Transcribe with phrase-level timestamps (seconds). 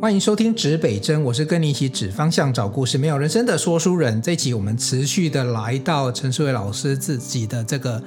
[0.00, 4.22] 欢迎收听指北针，我是跟你一起指方向、找故事、没有人生的说书人。
[4.22, 8.00] 这一集我们持续的来到陈诗慧老师自己的这个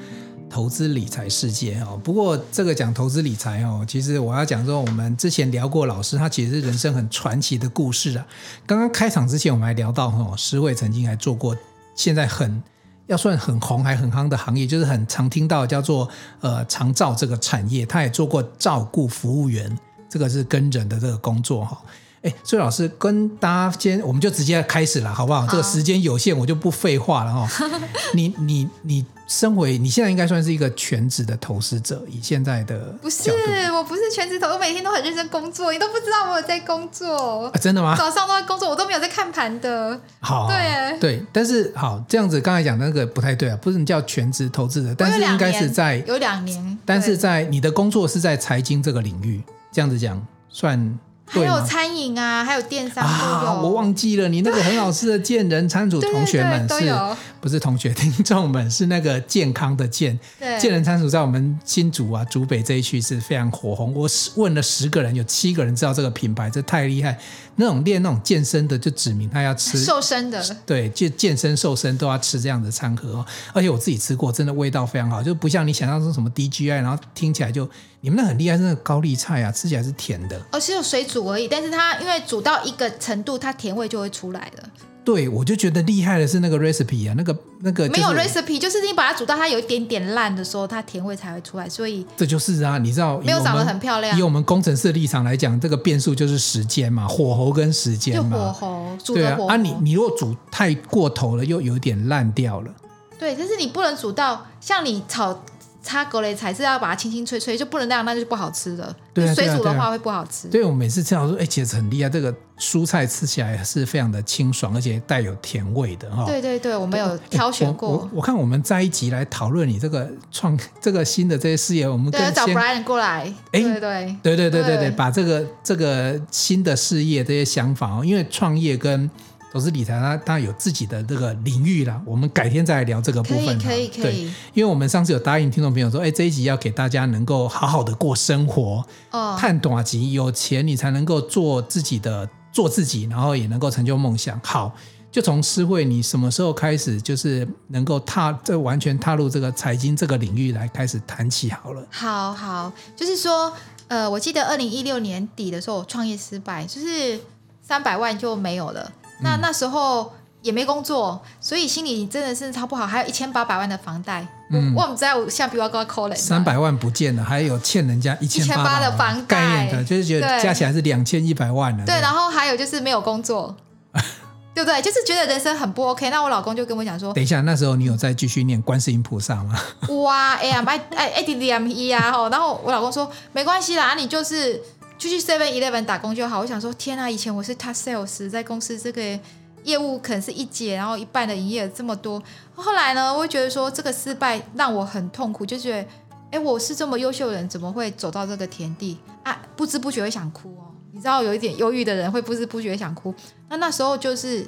[0.49, 1.99] 投资理财世界哦。
[2.01, 8.26] 不过这个讲投资理财哦，其实我要讲说，我们之前聊过老师，他其实是人生很传奇的故事啊。
[8.66, 11.54] 刚刚开场之前，我们还聊到哦，诗慧曾经还做过
[11.94, 12.64] 现在很
[13.08, 16.08] 要算很红还很夯的行业，就是很常听到叫做
[16.39, 19.78] 呃长照这个产业，他也做过照顾服务员。
[20.12, 21.81] 这个是跟人的这个工作哈，
[22.22, 25.41] 哎，所以老师跟大家先，我们就直接开始了，好不好？
[25.41, 27.70] 好，这个时间有限，我就不废话了哈。
[28.13, 33.32] 你 你你，身为你现在应该算是一个全职的投资者，以现在的不是，
[33.71, 37.57] 我不是全职投，我每天都很认真工作，你都不知道我有在工作啊？
[37.57, 37.96] 真的吗？
[37.96, 39.98] 早上都在工作，我都没有在看盘的。
[40.20, 49.41] 好，对对，但是好这样子，刚才讲的那个不太对啊，不是你叫全职投资者，但是应该是在有两年，但是在你的工作是在财经这个领域。
[49.71, 50.99] 这样子讲算？
[51.31, 56.93] 还有餐饮啊，还有电商啊，我忘记了，你那个很好吃的健人餐组同学们是，
[57.40, 60.20] 不是同学听众们是那个健康的健，
[60.59, 63.93] 健人餐组在我们新竹啊竹北这一区是非常火红。
[63.96, 67.18] 我问了十个人，有七个人知道这个品牌，这太厉害。
[67.57, 73.25] 那种练那种健身的，就指明他要吃瘦身的，对，就健身瘦身都要吃这样的餐盒哦。
[73.53, 77.69] 而且我自己吃过，真的味道非常好，就不像你想象中什么 DGI，然后听起来就
[78.00, 80.41] 你们那很厉害，是那个高丽菜啊，吃起来是甜的。
[80.50, 84.69] 而且有水煮而已，但是它因为煮到一个程度，它甜味就会出来了。
[85.03, 91.68] 对，我就觉得厉害的是那个 recipe 啊，那个那个、就是、没有 recipe，就是你把它煮到它有一点点烂的时候，它甜味才会出来。
[91.68, 94.16] 所以这就是啊，你知道没有长得很漂亮。
[94.16, 98.30] 以我们工程师的立场来讲，这个变数就是时间嘛，火候跟时间嘛。
[98.30, 99.47] 就火候，煮的火候。
[99.47, 102.72] 对啊，啊你你如果煮太过头了，又有点烂掉了。
[103.18, 105.44] 对，但是你不能煮到像你炒。
[105.81, 108.96] 擦格雷才是要把它清清脆脆，就不能那样，那就不好吃的。
[109.13, 110.47] 对、啊，水煮的话会不好吃。
[110.47, 116.24] 对，我每次吃到说，哎，其实很厉害，这个蔬菜吃起来是非常的清爽，而且带有甜味的哈。
[116.25, 117.90] 对对对，我们有挑选过。
[117.90, 123.34] 我，我看我们在一集来讨论你这个创这个新的这些事业，我们跟找 Brian 过来。
[123.52, 129.09] 哎，对对对对对对对，把这个这个新的事业这些想法哦，因为创业跟。
[129.51, 132.01] 投资理财，它它有自己的这个领域啦。
[132.06, 133.59] 我们改天再来聊这个部分。
[133.59, 134.25] 可以，可以，可以。
[134.53, 138.85] 因为我们上次有答应听众朋友说，哎，这一集要给大家能够好好的过生活。
[139.12, 139.35] 哦。
[139.38, 144.39] 看短集，有钱你才能够做自己的，做自己，然后也能够成就梦想。
[144.41, 144.73] 好，
[145.12, 151.85] 就从诗慧，你什么时候开始就是能够踏这完全踏入这个财经这个领域来开始谈起好了。
[151.91, 153.51] 好好，就是说，
[153.89, 157.19] 呃，我记得二零一六年底的时候，我创业失败，就是
[157.62, 158.89] 三百万就没有了。
[159.22, 164.26] 那那时候也没工作，所以心里真的是超不好，还有一千八百万的房贷。
[164.54, 171.86] 嗯，我们在下比我高扣嘞，三百万不见了，还有欠人家一千八的房贷，概念的，就是觉得加起来是两千一百万了。
[171.86, 173.56] 对，然后还有就是没有工作，
[174.54, 174.81] 对不对？
[174.81, 176.10] 就是觉得人生很不 OK。
[176.10, 179.58] 那我老公就跟我讲说，等一下，那时候你有再继续念观世音菩萨吗？
[180.04, 184.62] 哇，哎呀，哎哎哎，D D M E 啊，然后我老公说没关系啦，你就是
[185.01, 186.41] 就去 Seven Eleven 打工就好。
[186.41, 189.19] 我想说，天啊，以前我是他 Sales 在公司这个。
[189.63, 192.19] 业务可能是一节，然后一半的营业额这么多。
[192.56, 195.88] 后来呢，我会觉得说这个失败让我很痛苦，就觉得，
[196.31, 199.39] 哎，我是这么优秀的人，怎么会走到这个田地啊？
[199.56, 200.73] 不知不觉会想哭哦。
[200.91, 203.13] 你知道，有一点忧郁的人会不知不觉想哭。
[203.50, 204.41] 那那时候就是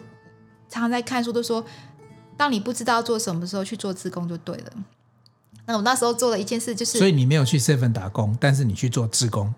[0.67, 1.63] 常常在看书，都说，
[2.35, 4.73] 当你不知道做什么时候去做自工就对了。
[5.67, 9.53] 那我那时候做了一件事，就是所以你没有去 seven 打工，但是你去做自工。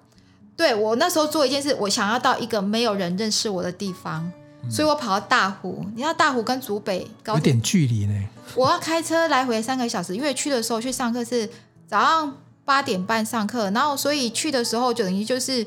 [0.58, 4.32] 对，我那时候做一件事，我想要到一个没有人认识我的地方。
[4.68, 8.28] 所以我跑到大湖，你知道大湖跟竹北高有点距离呢。
[8.56, 11.48] 我要开车来回三个小时，因为去的时候去上课是
[11.86, 15.64] 早上八点半上课，然后所以去的时候就等于就是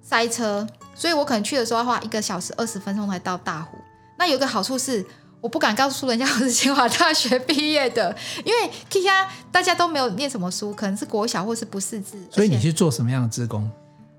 [0.00, 0.64] 塞车，
[0.94, 3.76] 所以我可能去的时候要花一个小时二十分钟才到大湖。
[4.16, 5.04] 那有个好处是，
[5.40, 12.16] 我不敢告诉人家 我是清华大学毕业的，因为其他大家都没有念什么书，可能是国小或是不识字。
[12.30, 13.68] 所以你去做什么样的志工？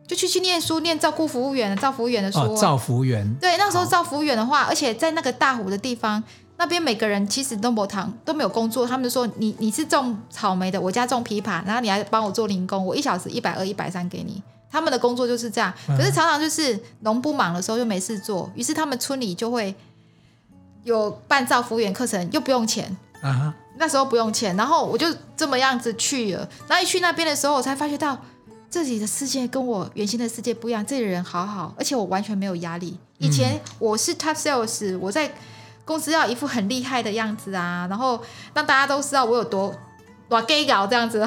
[0.07, 2.39] 就去去念书，念照顾服务员，照服务员的书。
[2.39, 3.35] 哦，照服务员。
[3.41, 6.23] 对，那时候照服务员的话，而且在那个大湖的地方，
[6.55, 8.87] 那边每个人其实都没堂都没有工作。
[8.87, 14.41] 他们就说你你是种草莓的，我家种枇杷，然后你还帮我做零工，我一小时一百二、一百三给你。
[14.71, 15.73] 他们的工作就是这样。
[15.87, 19.75] 可是常常就是农不忙的时候就没事做，于是他们村里就会
[20.85, 22.95] 有办照服务员课程，又不用钱。
[23.21, 23.53] 啊。
[23.77, 25.05] 那时候不用钱，然后我就
[25.35, 26.47] 这么样子去了。
[26.67, 28.17] 然后一去那边的时候，我才发觉到。
[28.69, 32.97] 这里的世界跟我原先的世界不一样，这里的人好好，而且我完全没有压力。
[33.17, 35.31] 以前我是 top sales，我在
[35.85, 38.21] 公司要一副很厉害的样子啊，然后
[38.53, 39.73] 让大家都知道我有多
[40.27, 41.19] 多 gay 搞这样子。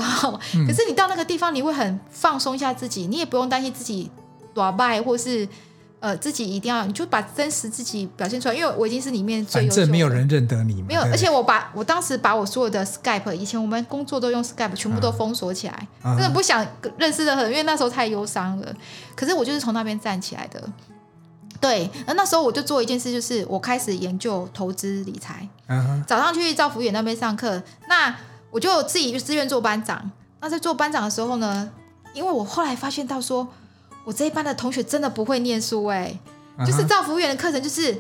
[0.67, 4.11] 可是你到那个地方，你会很放松一下自己，你也不用担心自己
[4.53, 5.49] 多败或是
[6.00, 9.76] 呃，自己一定要，你就把真实自己表现出来，因为我已经是里面最优秀。
[9.76, 10.81] 反正没有人认得你。
[10.88, 16.67] 没有，而且我把我当时把我所有的 Skype，以前我们工作都用 Skype，全部都封锁起来，啊、真的不想
[16.97, 18.75] 认识任何人，因为那时候太忧伤了。
[19.14, 20.62] 可是我就是从那边站起来的。
[21.61, 25.47] 对，那那时候我就做一件事，就是我开始研究投资理财。
[25.67, 28.17] 啊、早上去赵福远那边上课，那
[28.50, 30.11] 我就自己自愿做班长。
[30.41, 31.70] 那在做班长的时候呢，
[32.14, 33.47] 因为我后来发现到说。
[34.05, 36.19] 我这一班的同学真的不会念书哎，
[36.67, 37.93] 就是造服务员的课程，就是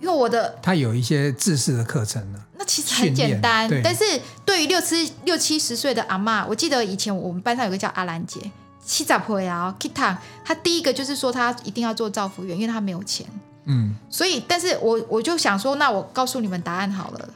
[0.00, 2.38] 因为我的他有一些知识的课程呢。
[2.58, 4.04] 那其实很简单，但是
[4.44, 8.40] 对于六七六七十岁的阿嬷，我记得以前我们班上有个叫阿兰姐，
[8.84, 13.24] 七咋婆呀，Kita，她第一个就是说她一定要做造服务员，因为她没有钱。
[13.66, 17.28] 嗯，所以，但是我我就想说，那我告诉你们答案好了，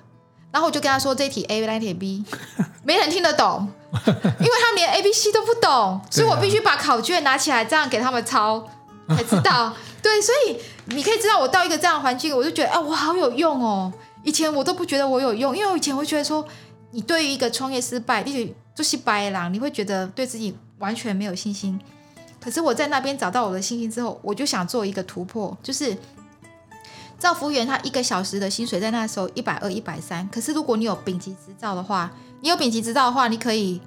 [0.52, 2.24] 然后我就跟他说这一题 A，那题 B，
[2.84, 3.68] 没人听得懂。
[3.94, 8.66] 因为他们连 A B C 都不懂，所以我必须把考卷拿起来，这样给他们抄，
[9.08, 9.72] 才知道。
[10.02, 10.56] 对，所以
[10.86, 13.92] 你可以知道，我到一个这样的环境，我就觉得，啊，我好有用哦。
[14.24, 16.42] 以前我都不觉得我有用，因为我以前会觉得说，
[16.92, 21.78] 你对于一个创业失败，你就是白狼，你会觉得对自己完全没有信心。
[22.40, 25.96] 可是我在那边找到我的信心之后，我就想做一个突破，就是
[27.22, 32.10] 赵服务员他一个小时的薪水在那时候一百二、一百三，可是如果你有丙级执照的话。
[32.44, 33.80] 你有丙级执照的话，你可以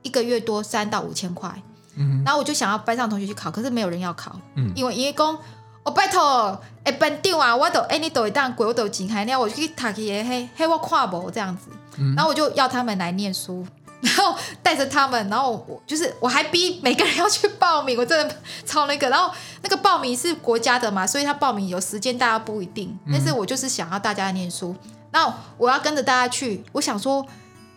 [0.00, 1.54] 一个月多三到五千块。
[1.94, 4.34] 嗯，然后我就想要班上同学去考，可是没有人要考。
[4.54, 5.38] 嗯，因为因为讲，
[5.82, 11.68] 我拜托，哎，班长啊，我都哎，你都一当鬼，我都进海，那我去读去嘿，嘿，我跨不这样子。
[11.98, 13.62] 嗯，然后我就要他们来念书，
[14.02, 19.08] 然后带着他们，然后我就是我还逼每个人要去报名，我真的超那个。
[19.08, 22.98] 然后那个报名是国家的嘛，所以他报名有时间，大家不一定。
[23.10, 24.74] 但是我就是想要大家念书，
[25.10, 27.26] 然后我要跟着大家去，我想说。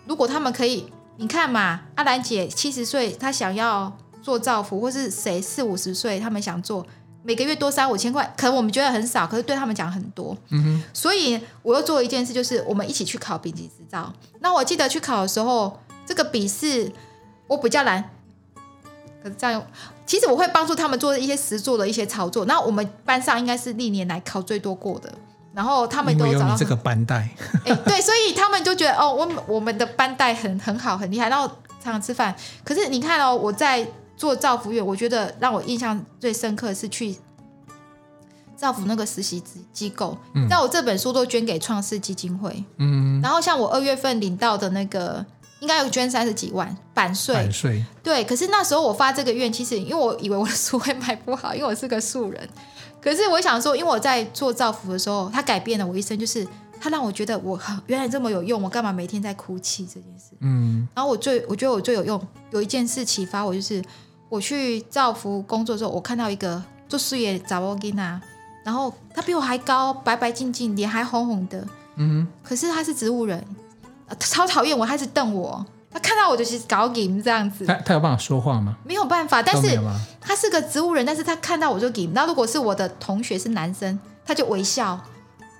[0.07, 6.85] 如果他们可以，你看嘛，阿兰姐七十岁，她想要做造福，或是谁四五十岁，他们想做，
[7.21, 10.35] 每个月多三五千块，可能我们觉得很少，可是对他们讲很多。
[10.49, 10.83] 嗯哼。
[10.91, 14.11] 所以我又做了一件事，就是我们一起去考丙级执照。
[14.39, 16.91] 那我记得去考的时候，这个笔试
[17.47, 18.09] 我比较难，
[19.23, 19.65] 可是这样，
[20.05, 22.45] 其实我会帮助他们做一些实做的一些操作。
[22.45, 25.11] 那我们班上应该是历年来考最多过的。
[25.53, 27.29] 然后他们都找到有这个班带，
[27.67, 31.27] 哎，对，所以他们就觉得哦，我我们的班带很很好，很厉害。
[31.27, 31.45] 然后
[31.83, 32.33] 常常吃饭，
[32.63, 37.17] 可是你看哦，我在做造福月，我觉得让我印象最深刻的是去
[38.55, 40.17] 造福那个实习机机构。
[40.49, 45.25] 那、嗯、我这本书都捐给创世基金会，嗯，然后像我二月份领到的那个，
[45.61, 48.23] 应该有捐三十几万版税，版税，对。
[48.25, 52.49] 可是那时候我发这个愿，其实因为我以为我的书会卖不好，因为我是个素人。
[52.99, 56.47] 可是我想说，因为我在做造福的时候，他改变了我一生，就是
[56.79, 60.35] 他让我觉得我原来这么有用，我干嘛每天在哭泣这件事？
[60.39, 60.87] 嗯。
[60.95, 62.19] 然后我最我觉得我最有用，
[62.51, 63.83] 有一件事启发我，就是
[64.29, 68.21] 我去造福工作的时候，我看到一个做事业查某囡仔，
[68.63, 71.67] 然后他比我还高，白白净净，脸还红红的。
[71.97, 72.27] 嗯。
[72.43, 73.43] 可是他是植物人，
[74.19, 75.65] 超讨厌我，他一直瞪我。
[75.93, 78.77] 他看到我就是搞 game 这样子，他他有办法说话吗？
[78.85, 79.77] 没有办法，但是
[80.21, 82.11] 他是个植物人，但是他看到我就 game。
[82.13, 84.97] 那如果是我的同学是男生，他就微笑，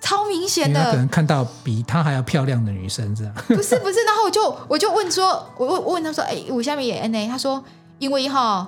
[0.00, 0.90] 超明显的。
[0.90, 3.34] 可能看到比他还要漂亮的女生这样。
[3.46, 7.62] 不是不是，然后我就我就问说，我问我问他说，哎，我下面也 N A，他说
[7.98, 8.66] 因为哈，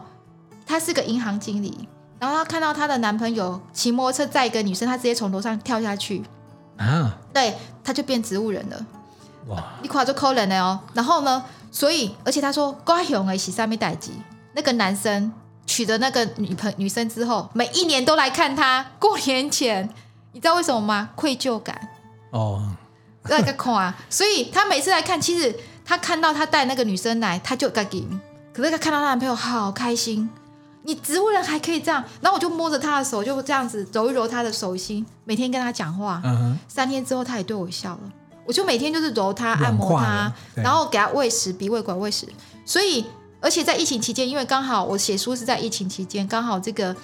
[0.67, 6.23] 他是个银行经理，然后他看到他的男朋友骑摩托车载一个女生，他直接从楼上跳下去
[6.77, 8.87] 啊，对，他就变植物人了。
[9.49, 9.63] 哇！
[9.83, 10.81] 你夸就扣人了哦。
[10.93, 11.45] 然后呢？
[11.71, 14.13] 所以，而且他说高雄哎，喜上面代级
[14.53, 15.33] 那个男生
[15.67, 18.87] 娶的那个女朋女生之后，每一年都来看他。
[19.01, 19.89] 过年前，
[20.31, 21.11] 你知道为什么吗？
[21.17, 21.89] 愧疚感
[22.31, 22.65] 哦，
[23.25, 23.93] 那个空啊。
[24.09, 25.53] 所以他每次来看，其实
[25.85, 28.07] 他看到他带那个女生来，他就该给。
[28.53, 30.31] 可是他看到他男朋友好开心，
[30.85, 32.05] 你植物人还可以这样。
[32.21, 36.23] 然后我就摸着他的手，就这样子揉一揉他的手心，每天跟他讲话。
[36.25, 36.57] 嗯。
[36.69, 38.01] 三天之后，他也对我笑了。
[38.47, 42.27] 我就每天就是揉它、按摩它，然后给它喂食，鼻胃管喂食。
[42.65, 43.05] 所以，
[43.41, 46.95] 而且在疫情期间，因为刚好我写书是在疫情期间，刚好这个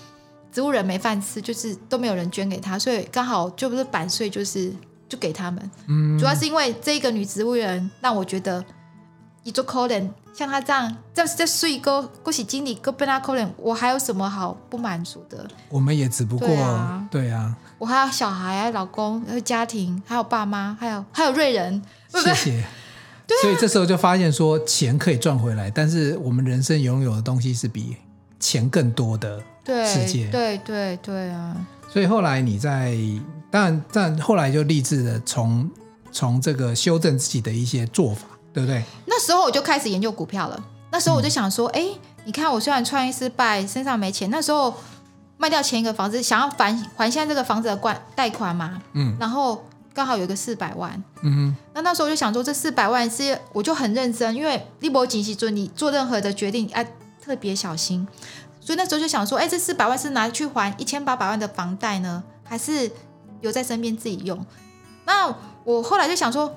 [0.53, 4.73] 植物人没饭吃，就是都没有人捐给他，所以刚好就不是版税，就是
[5.09, 5.71] 就给他们。
[5.89, 8.65] 嗯，主要是因为这个女植物人让我觉得，
[9.43, 15.47] 一做可怜，像他这样，这这睡一个恭喜经理，哥被他可怜，我还有什么好不满足的？
[15.69, 17.09] 我们也只不过对啊。
[17.11, 21.81] 对啊我还有小孩，啊老公，还有家庭，还有爸妈，还有还有瑞人，
[22.13, 22.35] 对不对？
[22.35, 22.65] 谢谢。
[23.27, 23.41] 对啊。
[23.43, 27.97] 所以这时候就发现说，钱可以赚回来，但是我们人生拥有的东西是比
[28.39, 29.43] 钱更多的
[29.87, 30.29] 世界。
[30.29, 31.57] 对对对对啊！
[31.93, 32.97] 所以后来你在，
[33.51, 35.69] 当然，但后来就立志的从
[36.13, 38.83] 从这个修正自己的一些做法，对不对？
[39.07, 40.63] 那时候我就开始研究股票了。
[40.91, 44.75] 那时候我就想说，哎、嗯，你看我虽然创业失败，身上没钱，那时候。
[45.43, 49.65] 卖掉前一个房子，想要还还现在这个房子的关贷款嘛，嗯，然后
[49.95, 56.87] 刚好有个四百万，嗯哼，那那时候我就想说，这四百万是我就很认真，因为利伯紧急尊，你做任何的决定哎、啊、
[57.25, 58.07] 特别小心，
[58.61, 62.93] 所以那时候就想说，哎，这四百万是拿去还一千八百万的房贷呢，还是
[63.41, 64.45] 留在身边自己用？
[65.07, 66.55] 那我后来就想说。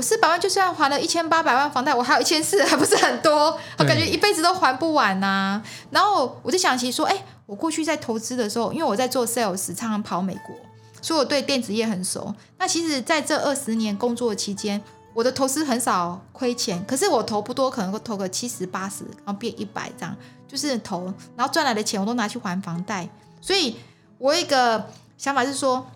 [0.00, 3.54] 我四百万就算还了一千八百万房贷，我还有一千四， 还不是很多？
[3.76, 5.62] 我感觉一辈子都还不完呐、啊。
[5.90, 10.56] 然后我就想起说，哎，我过去在投资的时候，因为我在做 sales，常常跑美国，
[11.02, 12.34] 所以我对电子业很熟。
[12.56, 14.80] 那其实在这二十年工作期间，
[15.12, 20.16] 我的投资很少亏钱，可是我投不多，可能会投个七十八十，然后变一百这样，
[20.48, 23.06] 就是投，然后赚来的钱我都拿去还房贷。
[23.42, 23.76] 所以
[24.16, 24.82] 我一个
[25.18, 25.86] 想法是说。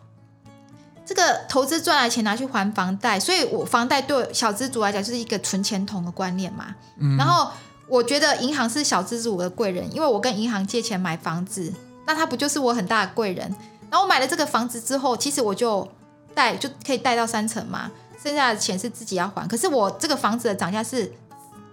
[1.06, 6.74] 这个投资赚来钱拿去还房贷，所以我房贷对小资族来讲就是一个存钱筒的观念嘛。
[6.98, 7.16] 嗯。
[7.18, 7.50] 然后
[7.86, 11.70] 我觉得银行是小资族的贵人，因为我跟银行借钱买房子，
[12.06, 13.54] 那他不就是我很大的贵人？
[13.90, 15.86] 然后我买了这个房子之后，其实我就
[16.34, 17.90] 贷就可以贷到三成嘛，
[18.22, 19.46] 剩下的钱是自己要还。
[19.46, 21.12] 可是我这个房子的涨价是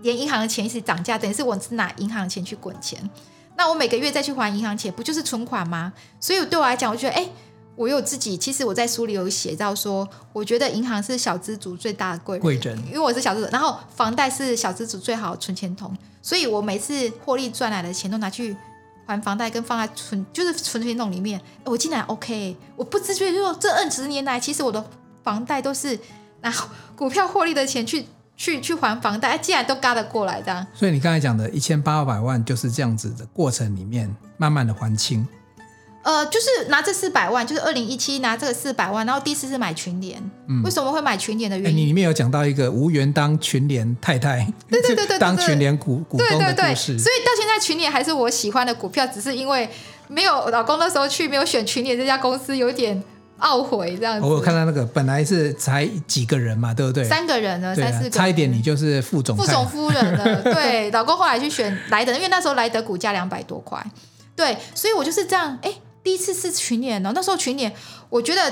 [0.02, 3.10] 连银行的钱一起涨价，等于是我是拿银行的钱去滚钱。
[3.56, 5.94] 那我每个月再去还银行钱，不就是存款吗？
[6.20, 7.22] 所以对我来讲，我觉得哎。
[7.22, 7.32] 诶
[7.76, 18.56] 我有自己，其实我在书里有写到说，我觉得银行是小资族最大的贵人，贵人，因为我是小资族，然后房贷是小资族最好的存钱筒，所以我每次获利赚来的钱都拿去
[19.06, 21.42] 还房贷，跟放在存就是存钱筒里面。
[21.64, 24.86] 我竟然 OK，我不自觉就说这二十年来，其实我的
[25.24, 25.98] 房贷都是
[26.42, 26.54] 拿
[26.96, 28.06] 股票获利的钱去
[28.38, 30.66] 去去还房贷，竟然都嘎得过来这样。
[30.74, 35.28] 所以你刚才讲的一千八百万就是这样子的过程里面，慢慢的还清。
[36.04, 40.20] 呃，就是拿这四百万，就是二零一七拿这个四百万，然后第一次是买群联。
[40.48, 41.78] 嗯，为什么会买群联的原因？
[41.78, 46.98] 你里面有讲到一个无缘当群联太太，对对对对，当群联股股东的故事。
[46.98, 49.70] 所以到现在群联还是我喜欢的股票，只是因为
[50.08, 53.04] 没有老公那时候去没有选群联这家公司，有点
[53.40, 54.26] 懊悔这样子。
[54.26, 57.04] 我有看到那个本来是才几个人嘛，对不对？
[57.04, 60.42] 三个人呢，三四个，差一点你就是副总副总夫人了。
[60.52, 63.80] 对，老公后来去选莱德，因为那时候莱德股价两百多块。
[64.36, 65.72] 对，所以我就是这样，哎。
[66.04, 67.74] 第一次是群演哦，那时候群演，
[68.10, 68.52] 我觉得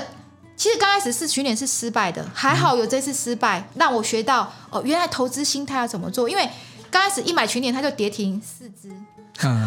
[0.56, 6.28] 其实刚开始是群演是失败的，还好有这次失败，让我学到哦，原来投资心态要怎么做。
[6.28, 6.48] 因为
[6.90, 8.90] 刚开始一买群联，它就跌停四只，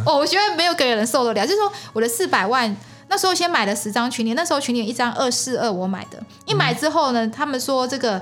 [0.05, 1.45] 哦，我觉得没有个人受得了。
[1.45, 2.75] 就是说我的四百万，
[3.09, 8.21] 那时候先买了十张群联，那时候群联一张二四二，我买的，一买之后呢，他们说这个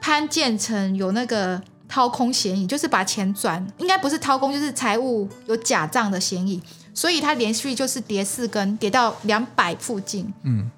[0.00, 6.62] 潘建成有那个掏空嫌疑，就是把钱转，应该不是掏空，就是财务有假账的嫌疑。
[6.96, 10.32] 所以它连续就是跌四根，跌到两百附近。
[10.44, 10.70] 嗯，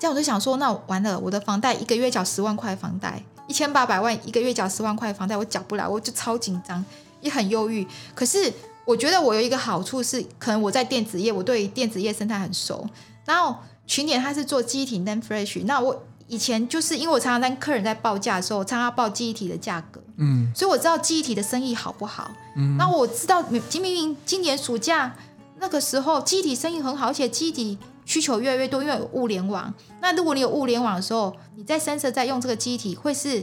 [0.00, 6.84] 这样我就想说，那完了，我的房贷一个月缴十万块房贷，一千八百万一个月缴十万块房贷，我缴不了，我就超紧张，
[7.20, 7.86] 也很忧郁。
[8.12, 8.52] 可是
[8.84, 12.84] 我觉得我有一个好处是，可能我在电子业，我对电子业生态很熟。
[13.24, 22.32] 然后群联它是做记忆体 NAND Flash，那我以前就是因为我常常跟客人在报价的时候，我常常报记忆体的价格，嗯，所以我知道记忆体的生意好不好。
[22.56, 25.14] 嗯，那我知道今明明今年暑假。
[25.58, 29.72] 那个时候，机体生意很好，而且机体需求越来越多，因为有物联网。
[30.00, 33.42] 那如果你有物联网的时候，你在 Sensor 在用这个机体，会是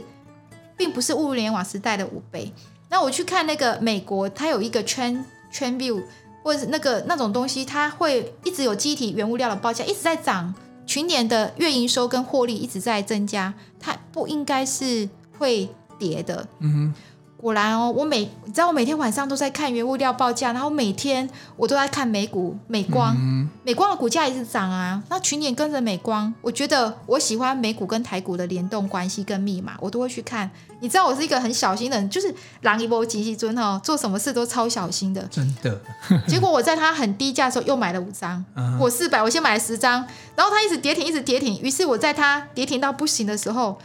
[0.76, 2.52] 并不是物联网时代的五倍。
[2.88, 6.02] 那我去看那个美国，它有一个圈圈 view
[6.42, 10.54] 或者是那个那种东西，它会一直有机体原物料的报价一直在涨，
[10.86, 15.68] 群年的月营收跟获利一直在增加，它不应该是会
[15.98, 16.46] 跌的。
[16.60, 16.94] 嗯哼。
[17.36, 25.02] 果然哦，我每你知道我每天晚上都在看原物料报价，然后每天我都在看美股美光，嗯、美光的股价一直涨啊。
[25.10, 30.50] 那群联跟着美光，我觉得我喜欢美股跟台股的联动关系跟密码，我都会去看。
[30.80, 35.22] 你知道我是一个很小心的人，就是狼一波急急尊哦，做什么事都超小心的。
[35.30, 35.78] 真的。
[36.26, 41.60] 结果我在它很低价的时候又买了五张，嗯、我四百，我先买了十张，然后它一直跌停，一直跌停。
[41.60, 43.78] 于是我在它跌停到不行的时候，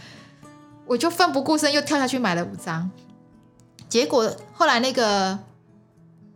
[0.86, 2.90] 我就奋不顾身又跳下去买了五张。
[3.90, 5.38] 结果后来那个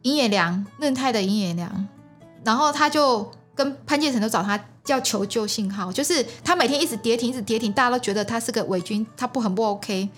[0.01, 1.87] 尹野良，润泰的尹野良，
[2.43, 10.09] 然后他就跟潘建成都找他叫求救信号，就是他每天一直跌停，一直跌停，大家都觉得他是个伪军，他不很不 OK。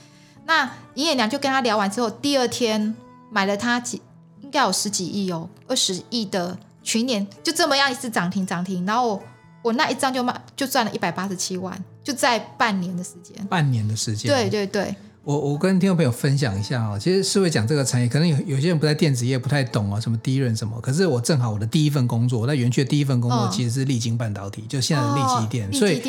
[0.46, 0.64] 那
[0.96, 2.96] 尹野良就跟他聊完之后，第二天
[3.30, 4.02] 买了他几
[4.42, 9.24] 应该有十几亿哦，二十亿的群联，就这么样一次涨停涨停，然后我，
[9.64, 14.96] 我那一张就卖就赚了一百八十七万，就在半年的时间，半年的时间，对对对。
[15.26, 20.80] 我我跟听众朋友分享一下啊，其实是会讲这个产业，可能有有些人不在电子业不太懂啊，什么第一润什么。
[20.80, 26.00] 可是我正好我的第一份工作，我在园区的第一份工作其实是力晶半导体，哦、就现在的力积电，哦、所以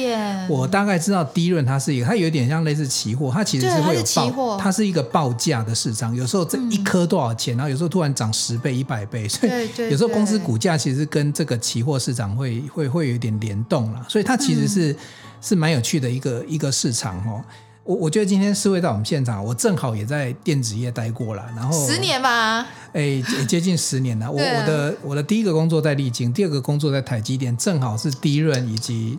[0.50, 9.52] 我大概知道第一润它是一个，它有点像类似期货，它其实是会有报，它，它是一个报价的市场，有时候这一颗多少钱，嗯、然后有时候突然涨十倍、一百倍，所以
[9.90, 14.96] 有时候公司股价其实跟这个期货市场会会会有一点联动了，所以它其实是、嗯、
[15.40, 17.42] 是蛮有趣的一个一个市场哦。
[17.86, 24.28] 我我觉得今天四位到我们现场，我正好也在电子业待过了，然后十年吧，哎，接近十年了。
[24.28, 29.16] 我我的我的第一个工作在力晶，第二个工作在台积电，正好是第一润以及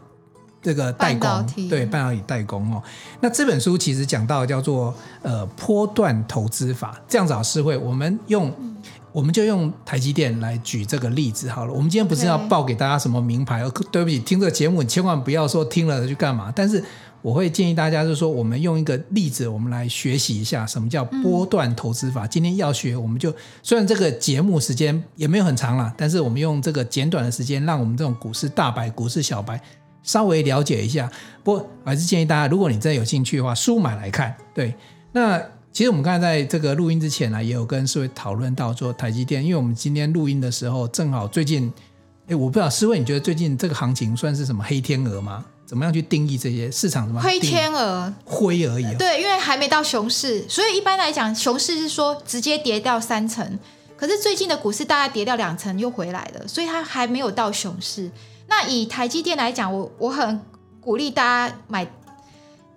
[0.61, 1.29] 这个代工，
[1.69, 2.83] 对半导体代工哦。
[3.21, 8.75] 那这本书其实讲到叫做呃波段投资法，这样子啊，诗慧，我们用、嗯、
[9.13, 11.71] 我们就用台积电来举这个例子好了。
[11.71, 16.83] 我们今天不是要报给大家什么名牌，对不起，听这个节目你千万不要说听了去干嘛，但是。
[17.21, 22.25] 我会建议大家，就是说，我们用一个例子，我们来学习一下什么叫波段投资法。
[22.25, 23.33] 今天要学，我们就
[23.63, 29.61] 虽然这个节目时间也没有很长了，但是我们用这个简短的时间，让我们这种股市大白、股市小白
[30.03, 31.11] 稍微了解一下。
[31.43, 34.33] 不过，还是建议大家，如果你真的有兴趣的话，书买来看。
[34.53, 34.73] 对，
[35.11, 35.41] 那
[35.73, 41.71] 其实我们刚才在这个录音之前呢，也有跟诗慧讨论到说台积电，因为我们今天录音的时候，正好最近，
[42.27, 45.45] 哎，我不知道诗慧，你觉得最近这个行情算是什么黑天鹅吗？
[45.67, 47.05] 怎么样去定义这些市场？
[47.05, 48.13] 什么灰天鹅？
[48.23, 48.95] 灰而已、哦。
[48.97, 53.59] 对，因为还没到熊市，所以一般来讲，熊市是说直接跌掉三成。
[53.97, 58.09] 可是最近的股市大概跌掉两成又回来了，所以它还没有到熊市。
[58.47, 60.39] 那以台积电来讲，我我很
[60.79, 61.85] 鼓励大家买，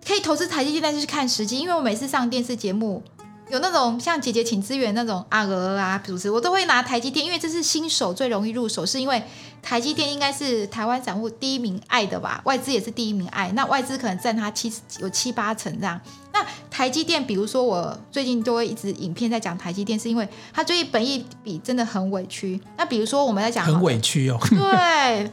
[0.05, 3.03] 可以投资台积电，但是看时机，因为我每次上电视节目。
[3.51, 9.23] 有那种像姐姐请支援那种阿娥啊主持，我都会拿台积电，因为这是新手最容易入手，是因为
[9.61, 16.01] 台积电应该是台湾散户第一名爱的吧，外资也是第一名爱，那外资可能占它七有七八成这样。
[16.33, 22.61] 那台积电，比如说我最近都会一直影片在讲台积电，是因为它最近本益比真的很委屈。
[22.77, 25.31] 那比如说我们在讲很委屈哦，对，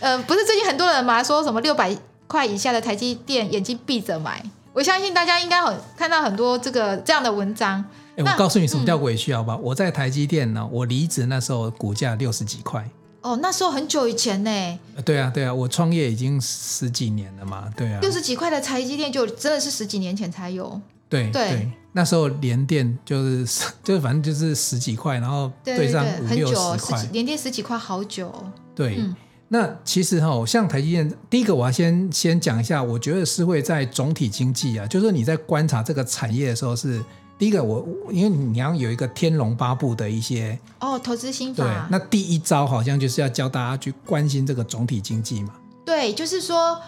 [0.00, 1.94] 呃，不是最近很多人嘛说什么六百
[2.28, 4.42] 块以下的台积电眼睛闭着买。
[4.76, 7.82] 我相信大家应该很看到很多这个这样的文章。
[8.14, 9.56] 哎，我告诉你什么叫委屈好不好？
[9.56, 12.86] 嗯、我在台积电呢，我离职那时候股价六十几块。
[13.22, 14.78] 哦，那时候很久以前呢。
[15.02, 17.98] 对啊，对啊，我创业已经十几年了嘛，对啊。
[18.02, 20.78] 六十几块的台积电就真的是十几年前才有。
[21.08, 28.30] 对对，对，那时候联电就是 就是反正就是十几块，然后对上五六十块，联电十几块好久。
[28.74, 28.96] 对。
[28.98, 29.16] 嗯
[29.48, 37.00] 那其实哈，像台积电，第一个我要先先讲一下，我觉得是会在总体经济啊，就是你在观察这个产业的时候是
[37.38, 45.52] 第一个我，我因为你要有一个天龙八部的一些哦投资心法，对，那第一招好像就是要教大家去关心这个总体经济嘛。
[45.84, 46.80] 对，就是说，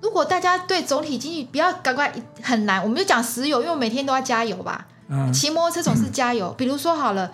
[0.00, 6.48] 如果大家对总体经济不要赶快很难，我们就讲石油，因为我每天都要加油吧，嗯，骑摩托车总是加油。
[6.48, 7.30] 嗯，比如说好了，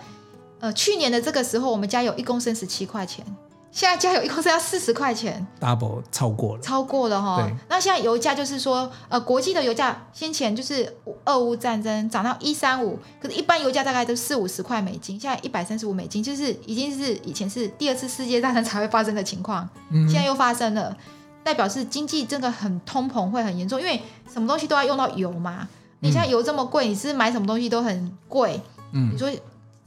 [0.59, 3.25] 呃，去年的这个时候，我们加油一公升十七块钱。
[3.71, 7.41] 现在加油一公升要四十块钱，double 超过了，超过了哈。
[7.41, 20.95] 对那现在油价就是说，呃，国际的油价先前就是俄乌战争涨到一三五，可是一般油价大概都四五十块美金，现在一百三十五美金，就是已经是以前是第二次世界大战才会发生的情况，嗯、现在又发生了，
[21.41, 25.67] 代表是经济真的很通膨会很严重，因为什么东西都要用到油嘛。
[26.01, 28.59] 你现在油这么贵，你是买什么东西都很贵。
[28.91, 29.29] 嗯，你说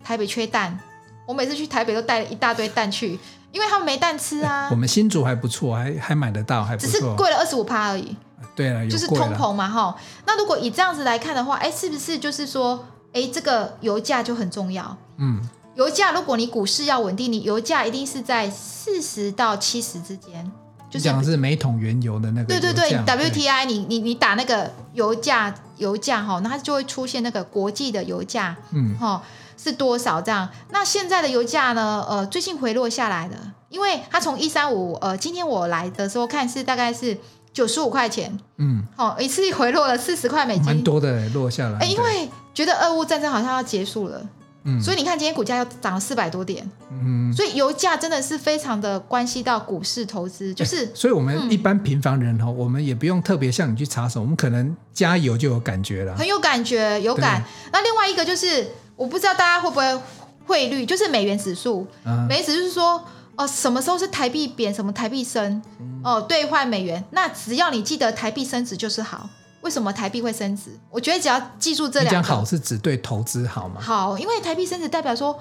[0.03, 0.81] 台北缺蛋，
[1.27, 3.19] 我每次去台北都带了一大堆蛋去。
[3.55, 8.15] 因为他们没蛋吃啊，我们新竹还不错，还还买得到，还不错，只是贵了二十五趴而已。
[8.57, 9.97] 对了，就是通膨嘛，哈。
[10.27, 14.97] 那如果以这样子来看的话，哎，是不是就是说，哎，这个油价就很重要？
[15.19, 15.41] 嗯，
[15.77, 20.51] 油价如果你股市要稳定，你油价一定是在四十到七十之间。
[20.91, 22.49] 就是讲的是每桶原油的那个。
[22.49, 29.23] 对对对，WTI，你你你打那个油价油价哈，那它就会出现那个国际的油价，嗯，哈。
[29.65, 30.47] 是多少这样？
[30.71, 32.05] 那现在的油价呢？
[32.07, 37.17] 呃，最近回落下来了，因为它从一三五，呃，今天我来的时候看是大概是
[37.51, 41.79] 九十五块钱，嗯，好、哦，一次 回落了四十块美金，蛮多的落下来。
[41.79, 44.21] 哎，因为觉得俄乌战争好像要结束了，
[44.65, 57.43] 嗯，所以你看今天股价又涨了四百多点，嗯，所以油价真的是非常的关系到股市投资，就是，所以我们一般平凡人哈，嗯、我们也不用特别向你去查什么，我们可能加油就有感觉了，很有感觉，有感。
[57.73, 58.69] 那另外一个就是。
[58.97, 60.01] 我不知道大家会不会
[60.47, 61.87] 汇率，就是美元指数。
[62.05, 63.03] 嗯、美元指数就是说，
[63.37, 65.63] 哦，什么时候是台币贬，什么台币升，
[66.03, 67.05] 哦，兑换美元。
[67.11, 69.29] 那只要你记得台币升值就是好。
[69.63, 70.79] 为什么台币会升值？
[70.91, 72.13] 我觉得只要记住这两个。
[72.13, 73.81] 讲好是指对投资好吗？
[73.81, 75.41] 好，因为台币升值代表说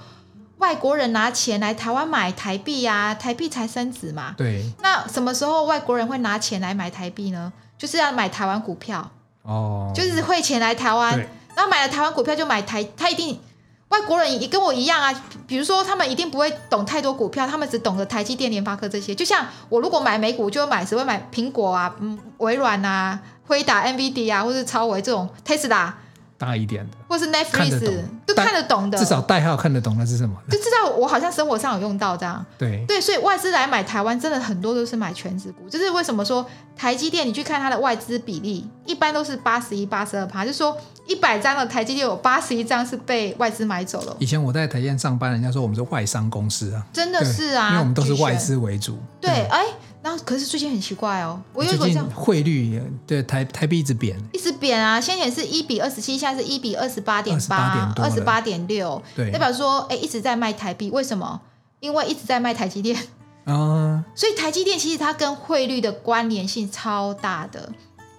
[0.59, 4.33] 外国人拿钱来台湾买台币呀、啊，台币才升值嘛。
[4.37, 4.71] 对。
[4.81, 7.51] 那什么时候外国人会拿钱来买台币呢？
[7.77, 9.11] 就是要买台湾股票。
[9.41, 11.19] 哦，就是汇钱来台湾，
[11.55, 13.39] 然后买了台湾股票就买台，他一定
[13.89, 15.13] 外国人也跟我一样啊。
[15.45, 19.13] 比如说他们一定不会懂太多股票，他们只懂得台积电、联发科这些。
[19.13, 25.91] 就像我如果买美股，就会买只会买苹果啊、嗯、微软啊、辉达、NVD 啊，或是超微这种 Tesla。
[26.43, 27.79] 大一点的，或是 Netflix
[28.25, 32.45] 都看得懂的，至少代号看得懂那是什么，就知道我好像生活上有用到这样。
[32.58, 35.69] 对对，所以外资来买台湾，真的很多都是买权值股。
[35.69, 40.77] 就是为什么说台积电，你去看它的外资比例，一般都是八十一、八十二趴，就是说
[41.08, 44.15] 一百张的台积电有八十一张是被外资买走了。
[44.19, 48.97] 以前我在台积电上班，人家说我们是外商公司啊，真的是啊，因为我们都是外资为主。
[49.21, 49.60] 对，哎。
[49.60, 49.65] 然
[50.11, 54.99] 后可是最近很奇怪哦，我有一个这样汇率对台台币一直贬，一直贬啊！
[54.99, 61.39] 先前是一比二十七，现在是一比二十八点八，二十八点六，对，代表说哎一直在卖台币，为什么？
[61.79, 62.97] 因为一直在卖台积电
[63.45, 67.71] 啊，嗯、所以台积电其实它跟汇率的关联性超大的。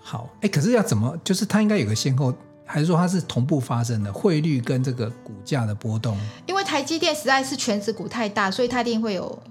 [0.03, 1.15] 好，哎，可是要怎么？
[1.23, 2.33] 就是它应该有个先后，
[2.65, 4.11] 还是说它是同步发生的？
[4.11, 6.17] 汇率跟这个股价的波动？
[6.47, 9.43] 因为台积电实在是全值股太大，所以它一定会有。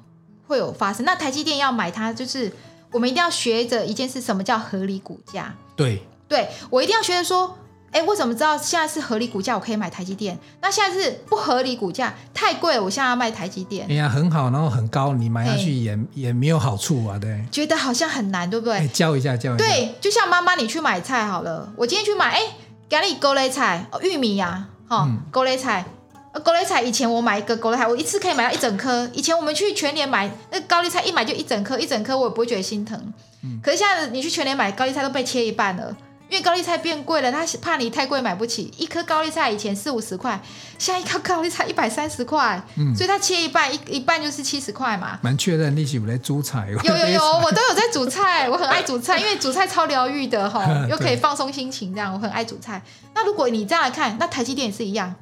[0.47, 1.05] 会有发生。
[1.05, 2.51] 那台积电要买它，就是
[2.91, 5.53] 我们一定要学着一件事，什么叫合理股价？
[5.75, 7.57] 对，对我一定要学着说，
[7.91, 10.37] 哎，我怎么知道现在是合理股价，我可以买台积电？
[10.61, 13.87] 那现在是不合理股价，太贵了，我现在要卖台积电。
[13.89, 17.43] 哎呀，很好，然后很高，你买下去也也没有好处啊，对。
[17.51, 18.87] 觉得好像很难，对不对？
[18.89, 19.63] 教一下，教一下。
[19.63, 22.41] 对，就像妈妈你去买菜好了，我今天去买，哎，
[22.89, 25.85] 给你高丽菜、哦、玉米呀、啊，哈、哦，高丽菜。
[26.39, 29.07] 高丽菜以前我买一个高丽菜，我一次可以买到一整颗。
[29.13, 32.99] 以前我们去全联买那高丽菜，一买就一整颗，一整颗我也不会觉得心疼。
[33.43, 35.95] 嗯、可是现在你去全联买高丽菜都被切一半了，
[36.29, 38.73] 因为高丽菜变贵了，他怕你太贵买不起。
[38.77, 40.41] 一颗高丽菜以前四五十块，
[40.79, 45.19] 现在一颗高丽菜一百三十块，嗯、所以他切一半，一一半就是七十块嘛。
[45.21, 52.81] 蛮确认利息我在煮菜，有有有，我都有在煮菜，我很爱煮菜，因为煮菜超疗愈的哈， 又可以放松心情，这样我很爱煮菜。
[53.13, 55.13] 那如果你这样来看，那台积电也是一样。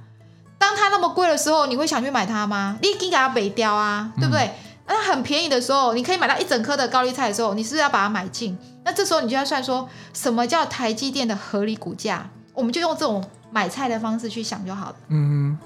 [0.61, 2.77] 当它那么贵的时候，你会想去买它吗？
[2.83, 4.51] 你给它北雕啊，对不对？
[4.85, 8.55] 那、嗯、很便宜的时候，你可以买到一整颗的高丽菜的时候，你是不是要把它买进？
[8.85, 12.29] 那这时候你就要算说，什么叫台积电的合理股价？
[12.53, 14.95] 我们就用这种买菜的方式去想就好了。
[15.07, 15.57] 嗯，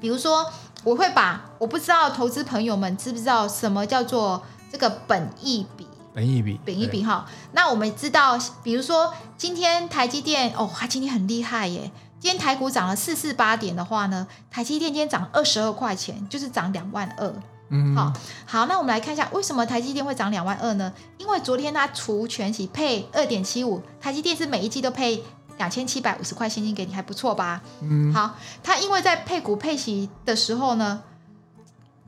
[0.00, 0.46] 比如说，
[0.82, 5.86] 我会把我不知道投资朋友们知不知道什么叫做这个本益比？
[6.14, 7.26] 本益比，本益比哈。
[7.52, 11.90] 那我们知道，比如说今天台积电哦，它今天很厉害耶。
[12.20, 17.32] 今天台股涨了四四八点的话呢，台积电今天涨二十二块钱，就是涨两万二。
[17.70, 18.12] 嗯，好，
[18.46, 20.92] 好，那我们来看一下为什么台积电会涨两万二呢？
[21.18, 25.22] 因为昨天它除权息配二点七五，台积电是每一季都配
[25.58, 27.60] 两千七百五十块现金给你，还不错吧？
[27.82, 31.02] 嗯，好，它因为在配股配息的时候呢，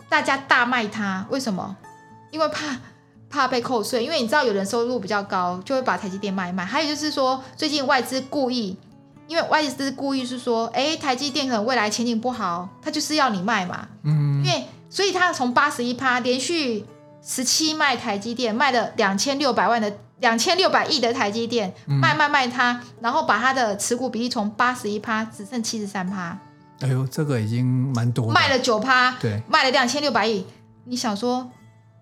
[0.09, 1.77] 大家大卖它，为什么？
[2.31, 2.79] 因为怕
[3.29, 6.65] 怕被扣税，因为你知道有人收入比较高，就会把台积电卖卖。
[6.65, 8.77] 还有就是说，最近外资故意。
[9.31, 13.87] 因为外资故意是说，哎，台积电可能未来前景不好，他就是要你卖嘛。
[14.03, 14.45] 嗯。
[14.45, 16.85] 因为所以他从八十一趴连续
[17.25, 26.37] 十七卖台积电，卖了两千六百万的两千六百亿的台积电，嗯、卖卖卖它，然后把它的持股比例从八十一趴只剩七十三趴。
[26.81, 27.65] 哎呦，这个已经
[27.95, 28.33] 蛮多。
[28.33, 30.45] 卖了九趴，对，卖了两千六百亿。
[30.87, 31.49] 你想说，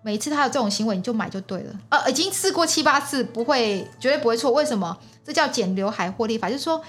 [0.01, 1.73] 每一次他有这种行为，你就买就对了。
[1.89, 4.51] 呃，已经试过七八次，不会，绝对不会错。
[4.51, 4.97] 为什么？
[5.23, 6.81] 这叫剪刘海获利法，就是说。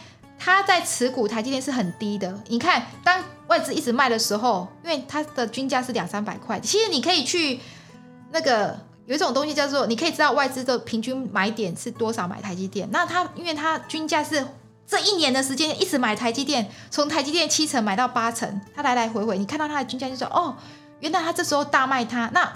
[0.42, 7.60] 它在持股台积电是很低的，你看，当外资一直卖的时候，因为它的均价是两三百块，其实你可以去
[8.32, 8.74] 那个
[9.04, 12.88] 有一种东西叫做，你可以知道外资的平均买点是多少买台积电。
[12.90, 14.46] 那它因为它均价是
[14.86, 20.56] 这一年的时间一直买台积电，从台积电七成买到八成，它来来回回，你看到它的均价就说哦，
[21.00, 22.50] 原来它这时候大卖它，那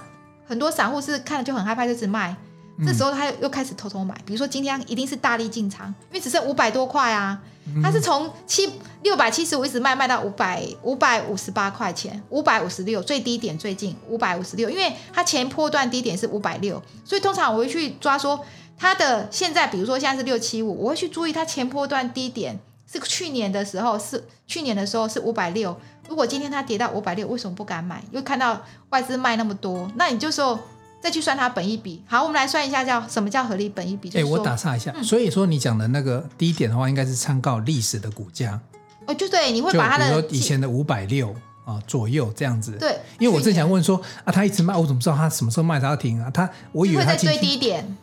[0.49, 2.35] 很多散户是看了就很害怕，就只卖。
[2.85, 7.41] 这时候他又开始偷偷买，比如说今天一定是大力进场，因为只剩五百多块啊，
[7.81, 8.69] 他是从七
[9.03, 18.45] 六百七十五一直卖卖到五百五百五十八块钱，五百五十六最低点最近五百五十六，因为它前波段低点是五百六，所以通常我会去抓说
[18.77, 22.59] 它的现在，比如说现在是六七五，我会去注意它前波段低点
[22.91, 28.03] 是去年的时候是去年的时候是五百六，如果今天它跌到五百六，为什么不敢买？
[28.11, 30.59] 因为看到外资卖那么多，那你就说。
[31.05, 34.09] 再去算它本一比，好，我们来算一下叫什么叫合理本一比？
[34.09, 38.59] 哎、欸，我打岔一下，嗯、所以说你讲的那个低点的话，应该是参考历史的股价。
[39.07, 41.35] 哦，就对，你会把它的比如说以前的五百六
[41.67, 42.73] 啊左右这样子。
[42.81, 46.31] 对，因为我正想问说啊，他一直卖，我怎么知道他什么时候卖他要停啊？
[46.31, 47.95] 他我以为在最低点，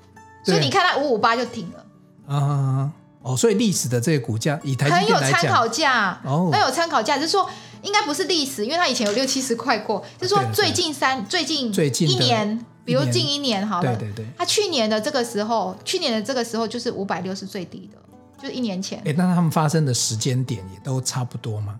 [0.46, 2.36] 所以你看他五五八就停了。
[2.36, 2.92] 啊，
[3.24, 7.50] 哦，所以历史的这个股价以台来讲，很有参考价哦，很有参考价，就是说
[7.82, 12.64] 应该不是历史，因为他以前有六七十块过，就是说最近三最近最近一年。
[12.84, 17.98] 比如近一年好了，对对对，他去年的这个时候，去年的这个时候就是五百六是最低的，
[18.42, 19.02] 就是一年前。
[19.06, 21.80] 哎，那他们发生的时间点也都差不多吗？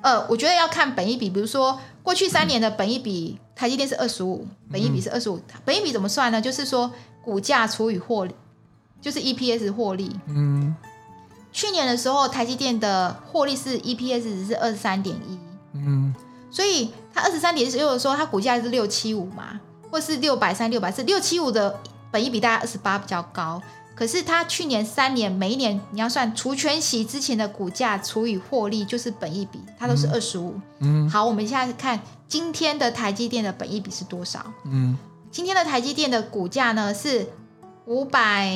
[0.00, 5.40] 呃，我觉得要看本一比，比如说过去三年的本一比，台积电是二十五，本一比是二十五。
[5.64, 6.40] 本一比怎么算呢？
[6.40, 6.88] 就是说
[7.20, 8.32] 股价除以获利，
[9.00, 10.14] 就是 EPS 获利。
[10.26, 10.74] 嗯。
[11.50, 15.38] 去年的时候，台积电的获利是 EPS 值是二十三点一。
[15.72, 16.14] 嗯。
[16.48, 19.58] 所以它二十三点一，就是说它股价是六七五嘛，
[19.90, 21.78] 或是六百三、六百四、六七五的
[22.10, 23.60] 本益比大概二十八比较高。
[23.94, 30.54] 可是它去年三年每一年你要算除全息之前的股价除以获利，就是本益比，它都是二十五。
[30.78, 34.52] 嗯，好，我们现在看今天的台积电的本益比是多少？
[34.66, 34.96] 嗯，
[35.32, 37.26] 今天的台积电的股价呢是
[37.86, 38.54] 五百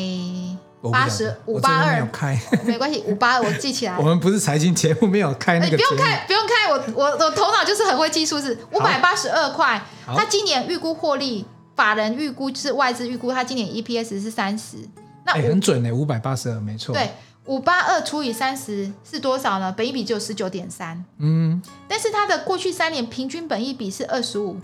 [0.90, 3.96] 八十五八二，没有开，没关系，五八二我记起来。
[4.00, 5.76] 我们不是财经节目，没有开那个。
[5.76, 9.80] 不用开，不用开，我我我头脑就是很会记数字，五百八十二块。
[10.06, 14.78] 它今年预估获利，法人预估是外资预估，它今年 EPS 是三十。
[15.24, 16.92] 那、欸、很准呢，五百八十二没错。
[16.92, 17.12] 对，
[17.44, 19.72] 五八二除以三十是多少呢？
[19.76, 21.04] 本一比只有十九点三。
[21.18, 24.56] 嗯，但是它的过去三年平均本一比是二十五。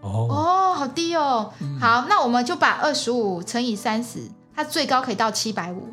[0.00, 1.52] 哦哦，好低哦。
[1.60, 4.20] 嗯、好，那我们就把二十五乘以三十，
[4.54, 5.88] 它最高可以到七百五。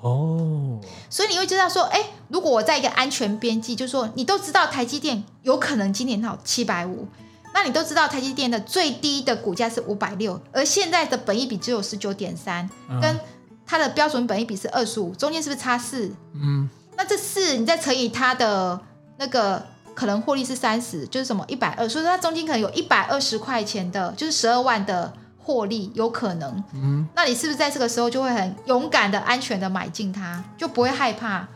[0.00, 7.08] 哦，所以你会知道说，哎、欸，如果我在一个安全边际，就是说你都知道台积电有可能今年到七百五，
[7.54, 12.68] 那你都知道台积电的最低的股价是五百六，而现在的本益比只有十九点三，
[13.00, 13.18] 跟
[13.64, 16.12] 它的标准本益比是二十五，中间是不是差四？
[16.34, 18.78] 嗯，那这四你再乘以它的
[19.16, 25.10] 那个可能获利是三十，就是什么一百二，所以说它中间可能有一百二十块钱的，就是十二万的
[25.46, 26.64] 获利有可能。
[26.74, 31.46] 嗯，那你是不是在这个时候就会很勇敢的、安全的买进它，就不会害怕？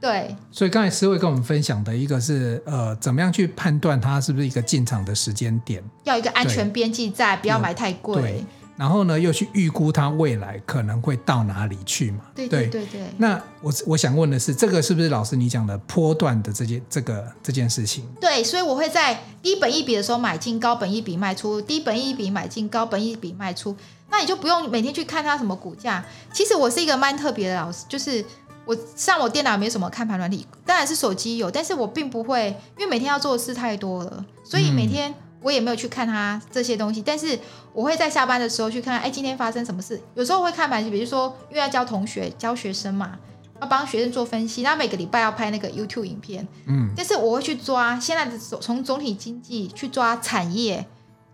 [0.00, 5.82] 对，所以刚才思慧跟我们分享的一个是，呃，怎么样去判断它是不是一个进场的时间点？
[6.04, 8.44] 要一个安全边际在，不要买太贵。
[8.76, 12.20] 对，然后呢，又去预估它未来可能会到哪里去嘛？
[12.34, 13.00] 对对对对。
[13.18, 18.04] 那我我想问的是，这个是不是老师你讲的波段的这件这个这件事情？
[18.20, 23.76] 对，所以我会在低本一笔的时候买进，高本一笔卖出；低本一笔买进，高本一笔卖出。
[24.10, 26.04] 那你就不用每天去看它什么股价。
[26.32, 28.24] 其实我是一个蛮特别的老师，就是。
[28.68, 35.14] 我上我电脑没什么看盘软体，当然是手机有，但是我并不会，因为每天要做的事太多了，所以每天
[35.46, 37.00] 我也没有去看他这些东西。
[37.00, 37.38] 但是
[37.72, 40.00] 我会在下班的时候去看，哎，今天发生什么事？
[40.14, 43.16] 有时候会看盘，比如说因为要教同学、教学生嘛，
[43.60, 50.84] 要帮学生做分析，那每个礼拜要拍那个 YouTube 影片，嗯，但是我会去抓现在的从总体经济去抓产业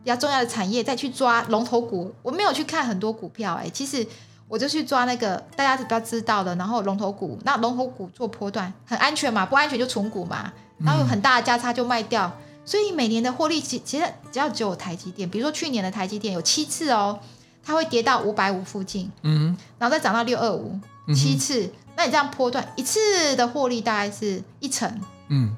[0.05, 2.15] 比较重要的产业，再去抓龙头股。
[2.23, 4.07] 我没有去看很多股票，哎，其实。
[4.49, 10.53] 我就去抓那个大家比较知道的，然后龙头股，那龙头股做波段很安全嘛，不安全就存股嘛，
[10.85, 12.31] 然后有很大的价差就卖掉，
[12.65, 17.19] 所以每年的获利其其实只要只有台积电，比如说去年的台积电有七次哦，
[17.65, 20.79] 它会跌到五百五附近，嗯，然后再涨到六二五，
[21.15, 25.57] 七次，那你这样波段一次的获利大概是一成，嗯，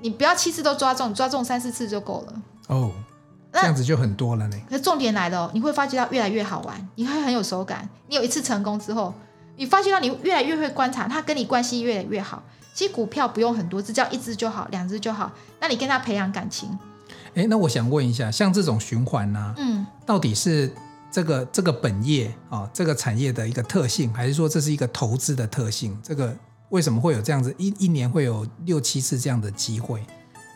[0.00, 2.92] 你不要七次都抓中，抓中三四次就够了，哦。
[3.50, 4.56] 这样子就很多了呢。
[4.68, 7.88] 那重点来了哦，你会发觉到越来越好玩，你会很有手感。
[8.06, 9.12] 你有一次成功之后，
[9.56, 12.42] 你发觉到你越来越会观察，它跟你关系越来越好。
[12.78, 15.28] 其实股票不用很多只，只要一只就好，两只就好。
[15.58, 16.78] 那你跟他培养感情。
[17.34, 20.72] 哎，那我想问一下，像这种循环呢、啊，嗯，到底是
[21.10, 25.98] 这个这个本业啊、哦，这个产业的一个特性，还是说这是一个投资的特性？
[26.04, 26.32] 这个
[26.68, 30.06] 为什么会有这样子一一年会有六七次这样的机会？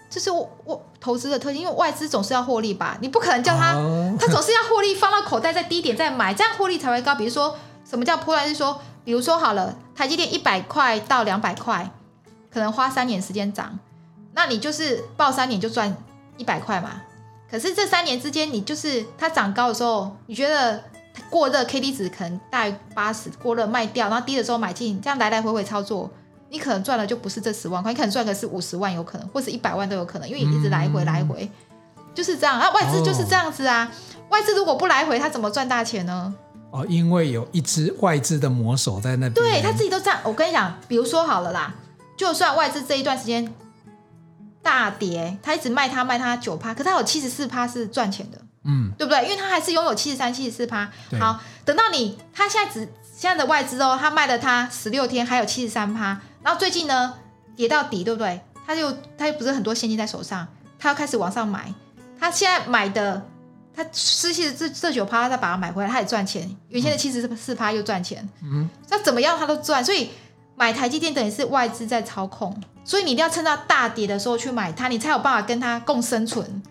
[0.09, 3.73] 这是我我投资的特性，因为外资总是要获利吧，你不可能叫他，
[4.17, 7.17] 他总是要获利放到口袋，在低点再买，这样获利才会高。
[7.17, 8.49] 比如说什么叫波段？
[8.49, 11.91] 是说，比如说好了，台积电一百块到两百块，
[12.53, 13.79] 可能花三年时间涨，
[14.35, 15.97] 那你就是报三年就赚
[16.37, 17.03] 一百块嘛。
[17.51, 20.83] 可是这三年之间，你就是它涨高的时候，你觉得
[21.29, 26.11] 过热 K D 值可能大于八十，过热卖掉，然后低的时候买进，这样来来回回操作。
[26.49, 31.51] 你可能赚了就不是这十万块，你可能赚的是五十万，有可能，或是一百万都有可能，因为你一直来回来回，
[31.97, 32.71] 嗯、就是这样啊。
[32.73, 36.35] 外资就是这样子啊，哦、外资如果不来回，他怎么赚大钱呢？
[36.71, 40.19] 哦，因为有一只外资的魔手在那边，对他自己都这样。
[40.25, 41.75] 我跟你讲，比如说好了啦，
[42.17, 43.53] 就算外资这一段时间
[44.63, 49.25] 大跌，他一直卖他卖他九趴，可是他有七十四趴是赚钱的，嗯，对不对？
[49.25, 50.91] 因为他还是拥有七十三、七十四趴。
[51.19, 52.81] 好，等到你他现在只
[53.17, 56.21] 现在的外资哦，他卖了他十六天还有七十三趴。
[56.43, 57.15] 然后最近呢，
[57.57, 58.41] 跌到底，对不对？
[58.67, 60.47] 他就他又不是很多现金在手上，
[60.79, 61.73] 他要开始往上买。
[62.19, 63.21] 他现在买的，
[63.75, 66.49] 他失去的这这九趴，他再把它买回来，他也赚钱。
[66.69, 68.29] 原先的七十四趴又赚钱。
[68.43, 69.85] 嗯，那怎么样他都赚。
[69.85, 70.11] 所以
[70.63, 76.63] 买台积电等于是外资在操控，所以你一定要趁到大跌的时候去买它，你才有办法跟它共生存。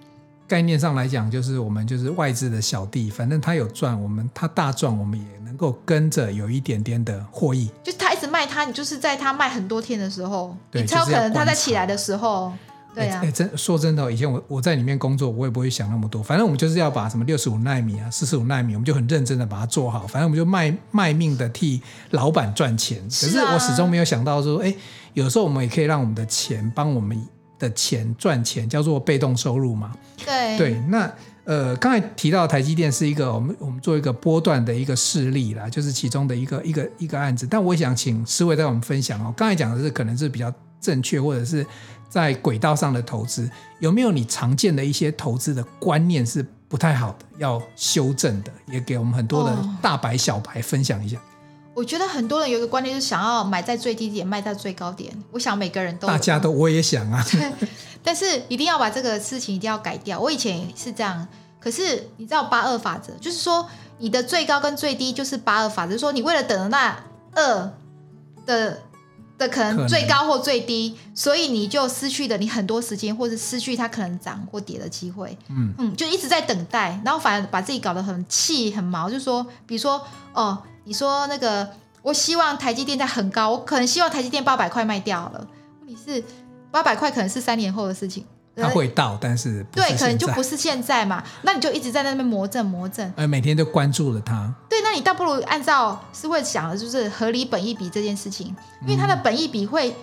[0.48, 7.70] 概念上来讲，就是我们就是外资的小弟，反正他有赚，我们他大赚，我们也能够跟着有一点点的获益。
[7.84, 8.42] 就他一直卖。
[8.42, 12.52] 卖它，你就是在它卖很多天的时候，对你才有可能它在起来的时候。
[12.94, 16.22] 对啊，哎，真说真的，以前我我在里面工作，我也不会想那么多。
[16.22, 20.06] 反正我们就是要把什么六十五纳米啊、四十五纳米，我们就很认真的把它做好。
[20.06, 23.02] 反正我们就卖卖命的替老板赚钱。
[23.04, 24.76] 可是我始终没有想到说，哎，
[25.14, 27.18] 有时候我们也可以让我们的钱帮我们
[27.58, 29.94] 的钱赚钱，叫做被动收入嘛。
[30.26, 31.10] 对对，那
[31.46, 37.48] 呃，刚才提到台积电是一个我们我们做一个波段的一个事例啦，就是其中的一个一个一个案子。
[37.50, 39.34] 但我也想请思维带我们分享哦。
[39.36, 41.66] 刚才讲的是可能是比较正确，或者是。
[42.12, 48.52] 在轨道上的投资，有没有你常见的一些投资的观念是不太好的，要修正的？
[48.68, 51.18] 也给我们很多的大白小白分享一下。
[51.74, 55.10] 我觉得很多人有一个观念就是想要买在最低点，卖在最高点。
[55.32, 57.26] 我想每个人都，大家都我也想啊，
[58.04, 60.20] 但是一定要把这个事情一定要改掉。
[60.20, 61.26] 我以前也是这样，
[61.62, 63.66] 可是你知道八二法则，就是说
[64.00, 67.02] 你的最高跟最低就是八二法则，就是说你为了等那
[67.36, 67.72] 二
[68.46, 68.82] 的。
[69.42, 75.36] 的可能最高或最低，所以你就失去了你很多时间，或者失去它可能涨或跌的机会。
[75.50, 79.10] 嗯嗯，就一直在等待，然后反而把自己搞得很气很毛。
[79.10, 80.02] 就说，比如说
[80.34, 81.68] 哦，你说那个，
[82.04, 85.48] 我希望台积电在很高，我可能希望台积电八百块卖掉了。
[85.80, 86.24] 问题是
[86.70, 88.26] 八百块可能是三年后的事情。
[88.56, 91.24] 它会到，但是对，可能就不是现在嘛。
[91.44, 94.54] 那你就一直在那边磨蹭磨蹭，呃，每天都关注了它。
[94.70, 99.96] 对，那你倒不如按照是会想的，就是合理本益比这件事情，因为它的本益比会，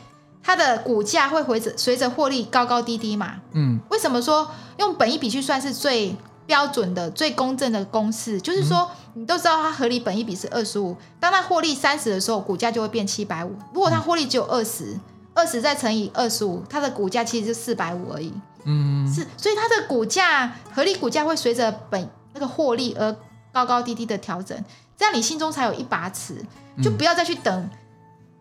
[0.43, 3.35] 它的股价会随着随着获利高高低低嘛。
[3.53, 8.41] 嗯，为什么说用本益比去算是最标准的、最公正的公式？
[8.41, 13.55] 就是说，你都知道它合理本益比是二十五，当它获利三十的时候，股价就会变七百五。
[13.75, 14.97] 如果它获利只有二十。
[15.38, 18.33] 二十再乘以二十五，它的股价其实是四百五而已。
[18.64, 23.14] 嗯，是，所以它的股价合理股价会随着本那个获利而
[23.53, 24.61] 高高低低的调整，
[24.96, 26.44] 这样你心中才有一把尺，
[26.83, 27.70] 就不要再去等，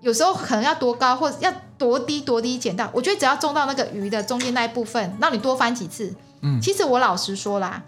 [0.02, 2.90] 有时候可能要多高或者要多低多低捡到。
[2.92, 6.12] 我觉得只要中到那个鱼的中间那一部分，让你多翻几次。
[6.42, 7.84] 嗯，其实我老实说啦，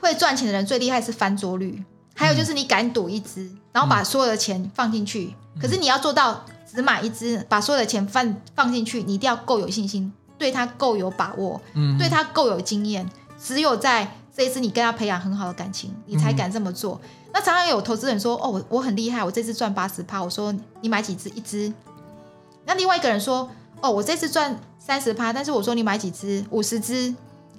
[0.00, 1.84] 会赚钱的人最厉害是翻桌率，
[2.16, 6.44] 还有就是你敢赌一只，然后把所有的钱放进去，可是你要做到。
[6.72, 13.08] 只买一只，把所有的钱放放进去，你一定要够有信心，对他够有把握，嗯，对他够有经验。
[13.42, 17.00] 只有在这一次你跟他培养很好的感情，你才敢这么做。
[17.02, 21.28] 嗯、那常常有投资人说：“哦，我我很厉害，我这次赚八十趴。”我说：“你买几只？
[21.30, 21.72] 一只？”
[22.66, 23.48] 那另外一个人说
[23.80, 26.44] ：“哦，我这次赚三十趴，但是我说你买几只？
[26.50, 27.14] 五十只。”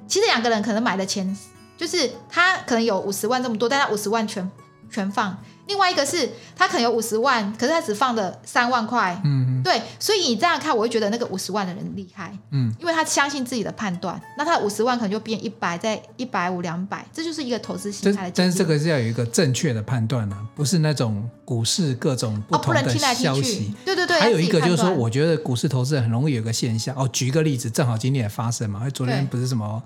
[0.08, 1.38] 其实两个人可能买的钱
[1.78, 4.50] 就是他可能有五十万这么多，但他五十万全
[4.90, 5.38] 全放。
[5.72, 9.18] 另外一个是他可能有五十万，可是他只放了三万块。
[9.24, 12.38] 嗯哼，对，所以你这样看，我会觉得那个五十万的人厉害。
[12.50, 18.34] 嗯，因为他相信自己的判断，那他五十万可能就变一百，再一百五、两百，这就是一个投资心态的。
[18.36, 23.74] 但是这个是要有一个正确的判断啊，不是那种股市各种不同的消息。
[23.86, 24.20] 对对对。
[24.20, 29.82] 还有一个就是说，我觉得股市投资人很容易有一个现象哦，举一个例子，正好今天也发生嘛，昨天不是什么。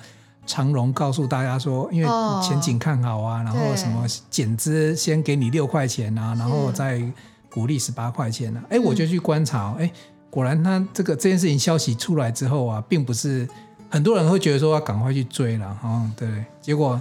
[0.45, 2.07] 长荣告诉大家说，因为
[2.41, 7.01] 前景看好啊，哦、然后什么减资先给你六块钱啊，然后再
[7.49, 8.63] 鼓励十八块钱啊。
[8.69, 9.91] 哎，我就去观察，哎，
[10.29, 13.47] 果然他这个这件事情消息出来之后啊，并不是
[13.89, 16.99] 很多人会觉得说要赶快去追了，哦，对，结果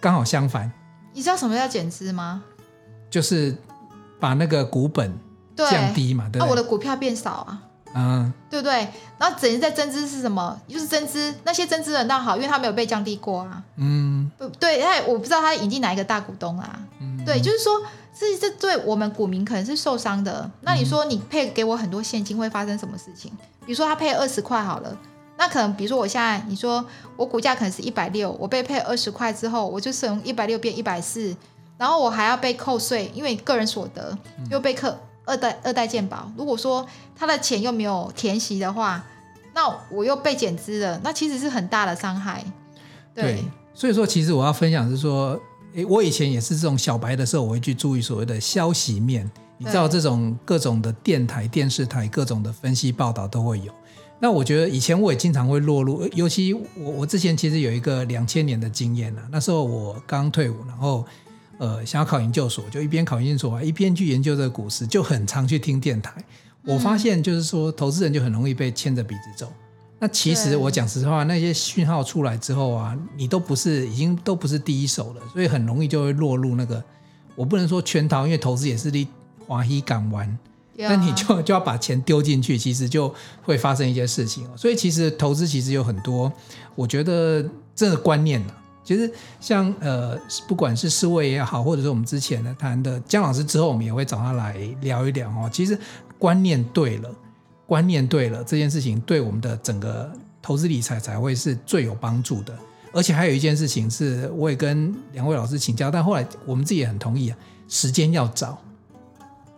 [0.00, 0.70] 刚好相反。
[1.12, 2.42] 你知道什么叫减资吗？
[3.08, 3.56] 就是
[4.20, 5.12] 把那个股本
[5.56, 7.62] 降低嘛，对，对，那、啊、我的股票变少啊。
[7.94, 8.86] 嗯，对不对？
[9.18, 10.60] 然后整日在增资是什么？
[10.68, 13.62] 就是增资，那些增资人倒好，因为他没有被降低过啊。
[13.76, 16.78] 嗯，对，他我不知道他引进哪一个大股东啊。
[17.00, 17.80] 嗯，对，就是说，
[18.18, 20.50] 这这对我们股民可能是受伤的。
[20.60, 23.32] 那你说你配给我很多现金会发生什么事情？
[23.64, 24.94] 比如说他配二十块好了，
[25.38, 26.84] 那可能比如说我现在你说
[27.16, 31.34] 我股价可能是一百六，我被配二十块之后，我就从一百六变一百四，
[31.78, 34.16] 然后我还要被扣税，因为个人所得
[34.50, 34.94] 又被扣。
[35.26, 39.04] 二代二代健保，如果说他的钱又没有填息的话，
[39.52, 42.42] 那我又被减资了，那其实是很大的伤害。
[43.12, 45.38] 对，所以说其实我要分享是说，
[45.74, 53.72] 诶，我以前也是这种小白的时候，我会去注意所谓的消息面，你知道这种各种的电台、电视台各种的分析报道都会有。
[54.20, 56.64] 那我觉得以前我也经常会落入，尤其我
[56.98, 61.04] 我之前其实有一个两千年的经验啊，那时候我刚退伍，然后。
[61.58, 66.12] 呃，想要考研究所，就一边考研究所，一边去研究这个股市，就很常去听电台。
[66.64, 69.52] 我发现就是说，投资人就很容易被牵着鼻子走。
[69.98, 76.82] 那其实我讲实话，那些讯号出来之后啊，你都不是已经都不是第一手了，所以很容易就会落入那个。
[77.34, 79.08] 我不能说圈套，因为投资也是你
[79.46, 80.38] 华西港湾，
[80.76, 84.46] 那你就就要把钱丢进去，其实就会发生一些事情。
[84.56, 86.30] 所以其实投资其实有很多，
[86.74, 87.42] 我觉得
[87.74, 88.44] 这个观念
[88.86, 90.16] 其实像呃，
[90.46, 95.50] 不管是思维也好，或者是我们之前的谈的姜老师之后，我们也会找他来聊一聊哦。
[95.52, 95.76] 其实
[96.20, 97.10] 观念对了，
[97.66, 100.08] 观念对了，这件事情对我们的整个
[100.40, 102.56] 投资理财才会是最有帮助的。
[102.92, 107.36] 而且还有一件事情是，我也跟两位老师请教，但后来我们自己也很同意啊，
[107.68, 108.56] 时间要找，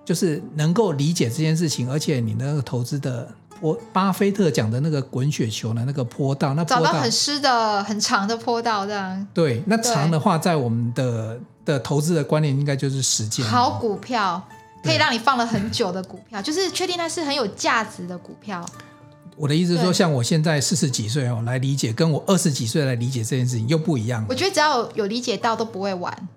[0.07, 3.31] 就是能够理解这件事情，而且你那个投资的。
[3.61, 9.27] 我巴菲特讲的那个滚雪球的那个坡道，那坡道找到很湿的、很长的坡道，这样。
[9.35, 13.45] 对，那长的话，在我们的的投资的观念，应该就是时间。
[13.45, 14.41] 好股票
[14.85, 18.65] 可以让你放了很久的股票，就是确定它是很有价值的股票。
[19.37, 24.25] 我的意思是说，像我现在四十几岁哦，来理解，跟我二十几岁来理解这件事情又不一样。
[24.29, 26.29] 我觉得只要有，理解到，都不会晚。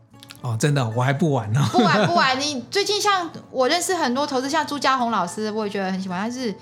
[0.42, 1.64] 哦，真的，我还不晚呢。
[1.72, 6.54] 不晚不晚， 你最近像我认识很多投资，像朱家红老师，我也觉得很喜欢，但是。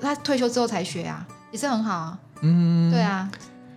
[0.00, 2.18] 他退休之后才学啊，也是很好啊。
[2.42, 3.30] 嗯，对啊，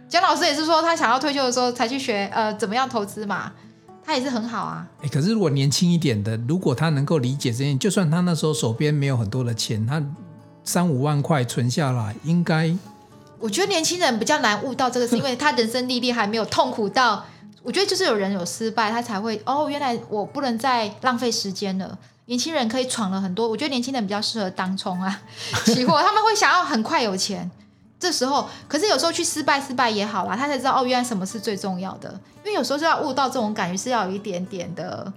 [0.10, 3.52] 江老师也是说他想要退休的时候才去学，呃，怎么样投资嘛，
[4.04, 4.88] 他也是很好啊。
[5.02, 10.02] 哎，可是如果年轻一点的，如果他能够理解这些，就算他那时候手边没有很多的钱，他
[10.64, 12.76] 三五万块存下来，应该。
[13.40, 17.26] 我觉得年轻人比较难悟到这个，是因为他人生历练还没有痛苦到。
[17.64, 21.98] 我觉得就是有人有失败，他才会哦，原来我不能再浪费时间了。
[22.28, 25.22] 年轻人可以闯了很多，我觉得年轻人比较适合当冲啊，
[25.66, 27.50] 期货他们会想要很快有钱。
[28.00, 32.08] 这时候，可是有时候去失败失败也好啦，他才知道哦，原来什么是最重要的。
[32.46, 35.12] 因为有时候就要悟到这种感觉，是要有一点点的。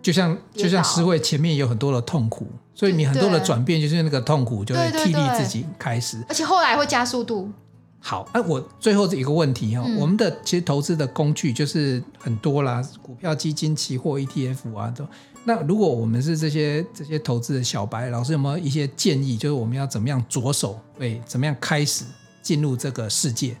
[0.00, 7.52] 就像就像思维前面有很多的痛苦，所以你很多的转变就是那个痛苦就会替力自己开始，而且后来会加速度。
[8.00, 15.04] 好，哎、啊，我最后一个问题哈、哦，嗯、我们的其实投资的工具就是很多啦，股票、基金、期货、ETF 啊都。
[15.44, 19.36] 那如果我们是这些这些投资的小白，老师有没有一些建议？
[19.36, 20.78] 就是我们要怎么样着手？
[20.98, 22.04] 对，怎么样开始
[22.42, 23.56] 进入这个世界？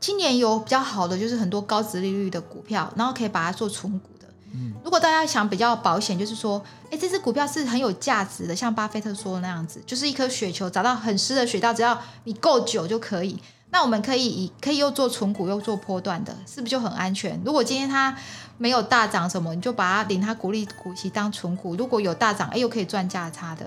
[0.00, 4.26] 今年有比较好的，就是很多高值利率的股票，然后可以把它做存股的。
[4.54, 13.38] 嗯，如果大家想比较保险，就是说，哎，这支股票是很有价值的，像巴菲特说的那样子，就是一颗雪球，找到很湿的雪道，只要你够久就可以。
[13.70, 17.38] 那我们可以以可以又做存股又做波段的，是不是就很安全？
[17.44, 18.16] 如果今天它
[18.56, 21.74] 没有大涨什么，你就把它领它股利股息当存股。
[21.74, 23.66] 如果有大涨，哎，又可以赚价差的。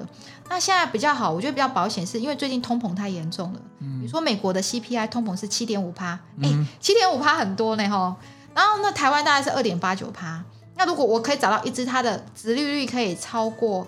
[0.50, 3.60] 那现在比较好，我觉得比较保险，是因为最近通膨太严重了。
[3.80, 8.16] 嗯，比如说美国的 CPI 通膨是七点五趴，哎，七点五趴很多呢吼。
[8.56, 10.44] 然后那台湾大概是二点八九趴。
[10.76, 13.86] 那如果我可以找到一只它的殖利率可以超过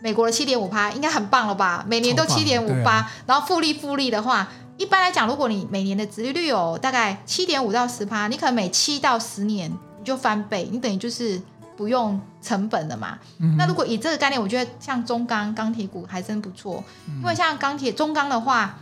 [0.00, 1.84] 美国的七点五趴，应该很棒了吧？
[1.86, 4.48] 每年都七点五八，然后复利复利的话。
[4.78, 11.40] 一般来讲，如果你每年的殖利率有大概七点五到十趴，你可能每七到十年你就翻倍，你等于就是
[11.76, 13.18] 不用成本了嘛。
[13.38, 18.78] 嗯、那如果以这个概念，我觉得像中钢钢铁股还真不错，嗯、因为像钢铁中钢的话，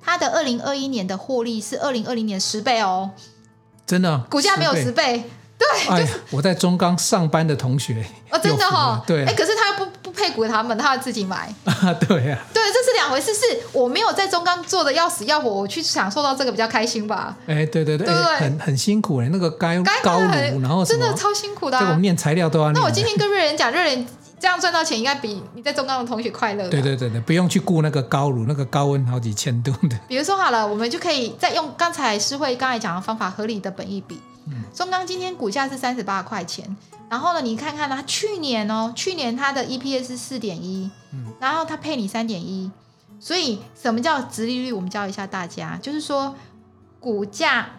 [0.00, 3.10] 它的二零二一年的获利是二零二零年十倍哦，
[3.84, 5.28] 真的，股价没有十倍。
[5.58, 9.87] 对，就是我在中钢上班的同学哦，真的哈，对，哎，可是他又不
[10.30, 13.40] 股他们，他要自己买 啊，对呀，对，这是两回事，是
[13.72, 17.36] 我没有在中钢做的要死要活，我去享受到这个比较开心吧？
[17.46, 19.68] 哎，对对对，对，很很辛苦哎，那个高
[20.02, 22.72] 高炉，然后真的超辛苦的，这我们念材料都要。
[22.72, 24.06] 那我今天跟瑞仁讲，瑞仁
[24.40, 26.68] 这样赚到钱，应该比你在中钢的同学快乐。
[26.68, 29.98] 对对对对，不用去顾那个高炉，那个高温好几千度的。
[30.06, 34.20] 比如说好了，我们就可以再用刚才诗慧刚才讲的方法，合理的本益比。
[34.74, 36.64] 中钢今天股价是三十八块钱，
[37.10, 40.90] 然后呢，你看看它去年哦，去年它的 EPS 是四点一，
[41.40, 42.70] 然后它配你三点一，
[43.18, 44.72] 所以什么叫殖利率？
[44.72, 46.34] 我们教一下大家，就是说
[47.00, 47.70] 股价，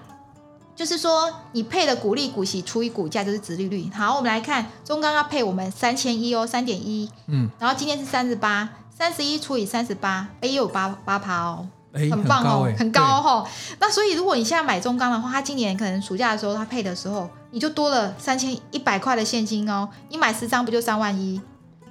[0.75, 3.89] 就是说你配的股利股息除以股价就是殖利率。
[3.93, 11.67] 好，我们来看中钢要配我们三千一哦，三点一，嗯，然后今天是三十八，三十一除以三十八，哎，又有八八趴哦。
[11.93, 13.47] 很棒哦，很高，很高哦。
[13.79, 19.89] 那所以如果你现在买中钢的话，它今年可能暑假的时候它配的时候，你就多了三千一百块的现金哦。
[20.09, 21.41] 你买十张不就三万一？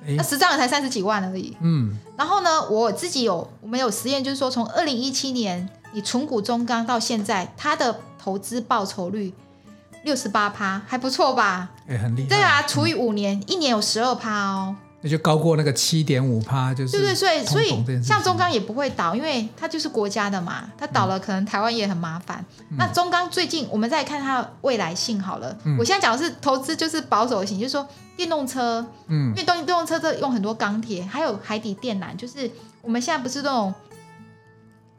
[0.06, 1.56] 诶那十张也才三十几万而已。
[1.60, 1.98] 嗯。
[2.16, 9.34] 然后呢，我自己有我们有实验，就是说从二零一七年你存股中钢到现在，它的投资报酬率
[10.04, 11.70] 六十八趴，还不错吧？
[11.88, 12.28] 哎，很厉害。
[12.28, 14.76] 对啊，除以五年，嗯、一年有十二趴哦。
[15.00, 22.44] 那就高过那个七点五趴，就是对对，所以所以像中钢也不会倒，因为它就是国家的嘛，它倒了可能台湾也很麻烦。
[22.70, 27.86] 嗯、那中钢最近我们再看它的未来性好了，嗯、我现在讲的是投资就是保守型，就是说
[28.16, 32.50] 电动车，嗯，因为电电动车这用很多钢铁，还有海底电缆，就是
[32.82, 33.72] 我们现在不是那种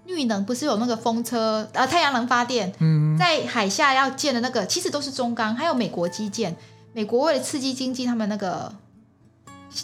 [0.05, 6.55] 绿能，不是有那个风车呃太阳能发电，嗯，在海下要建的那个，其实都是中钢，还有美国基建，
[6.93, 8.73] 美国为了刺激经济，他们那个。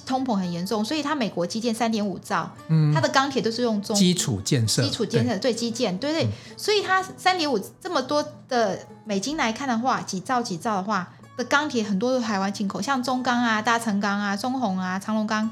[0.05, 5.53] 通膨很严重，所以它美国基建三点五兆，嗯，它的钢铁都是用中基础建设，基础建设对。
[5.53, 6.27] 基建，对对，
[6.57, 15.49] 所以它三点五这么多的美金来看的话，几兆几兆的话的钢铁很多都是台湾进口，像中钢啊、大成钢啊、中红啊、长隆钢，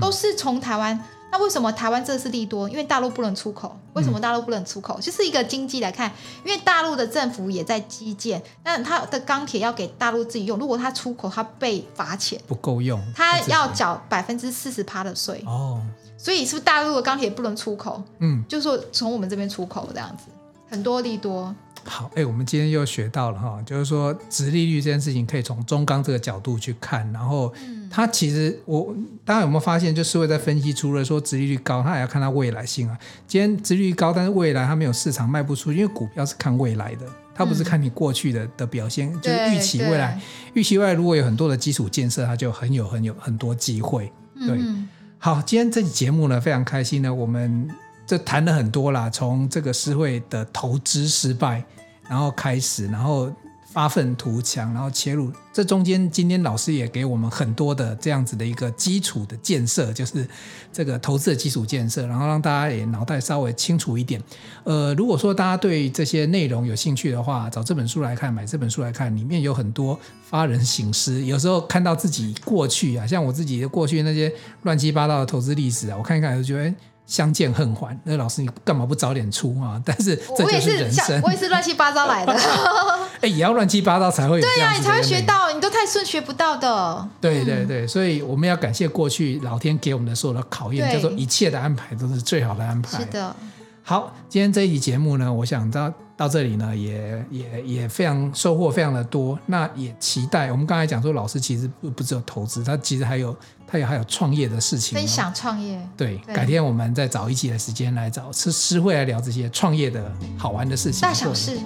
[0.00, 0.98] 都是从台湾。
[1.30, 2.68] 那为什么台湾这次利多？
[2.68, 3.78] 因为大陆不能出口。
[3.92, 4.98] 为什么大陆不能出口？
[4.98, 6.10] 嗯、就是一个经济来看，
[6.44, 10.58] 因为大陆的政府也在基建，但它的钢铁要给大陆自己用。
[10.58, 15.42] 如果它出口，它被罚钱，不够用，它要缴百分之四十趴的税。
[15.46, 15.82] 哦，
[16.16, 18.02] 所以是不是大陆的钢铁不能出口？
[18.20, 20.24] 嗯，就是说从我们这边出口这样子，
[20.70, 21.54] 很多利多。
[21.88, 27.52] 好，哎、欸，我们今天又学到了哈，就是说，殖利率这件事情可以从中钢这个角度去看，然后，
[27.90, 32.96] 它其实我大家有没有发现，就是会在分析，除了说殖利率高，它还要看它未来性啊。
[33.26, 40.20] 今天殖利率高，但是未来它没有市场卖不出，因为股票是看未来的，它不是看你过去的的表现，嗯、就是预期未来，
[40.52, 44.12] 预期未来如果有很多的基础建设，它就很有很有很多机会。
[44.34, 44.86] 对，嗯、
[45.18, 47.68] 好，今天这期节目呢，非常开心呢，我们。
[48.06, 51.62] 这谈了很多啦，从这个社会的投资失败，
[52.08, 53.30] 然后开始，然后
[53.70, 55.30] 发愤图强，然后切入。
[55.52, 60.26] 这中间，今天老师也给我们很多的这样子的一个基础的建设，就是
[60.72, 64.22] 这个投资的基础建设，然后让大家也脑袋稍微清楚一点。
[64.64, 71.22] 呃，如果说大家对这些内容有兴趣的话，找这本书来看，买这本书来看，里面有很多发人省思。
[71.24, 74.32] 有时候看到自己过去啊，像我自己的过去那些
[74.62, 76.74] 乱七八糟的投资历史啊，我看一看就觉得。
[77.08, 79.80] 相见恨晚，那老师你干嘛不早点出啊？
[79.82, 82.32] 但是这就是人生，我也是乱七八糟来的。
[83.22, 87.08] 哎，也要乱七八糟才会有对呀、啊，你才会学到，你都太顺学不到的。
[87.18, 92.98] 对对对，所以我们要感谢过去老天给我们的所有的考验，叫做一切的安排都是最好的安排。
[92.98, 93.34] 是的。
[93.82, 99.38] 好，今天这一集节目呢，我想到到这里呢，也也也非常收获非常的多。
[99.46, 103.34] 那也期待我们刚才讲说，老师其实不不只有投资，他其实还有
[103.68, 105.80] 他也还有创业的事情，分享创业。
[105.96, 111.56] 对，对改天我们再找一集的时间来找是诗慧来聊这些创业的好玩的事情，大小事。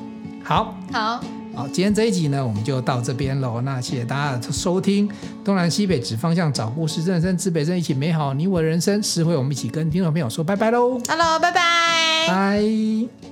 [0.45, 1.25] 好，好。
[1.55, 3.61] 好，今天这一集呢，我们就到这边喽。
[3.61, 5.07] 那谢谢大家的收听，
[5.45, 9.03] 东南西北指方向，找故事，正声指北针，一起美好你我的人生。
[9.03, 10.99] 诗慧，我们一起跟听众朋友说拜拜喽。
[11.07, 12.27] Hello，拜拜。
[12.27, 13.32] 拜。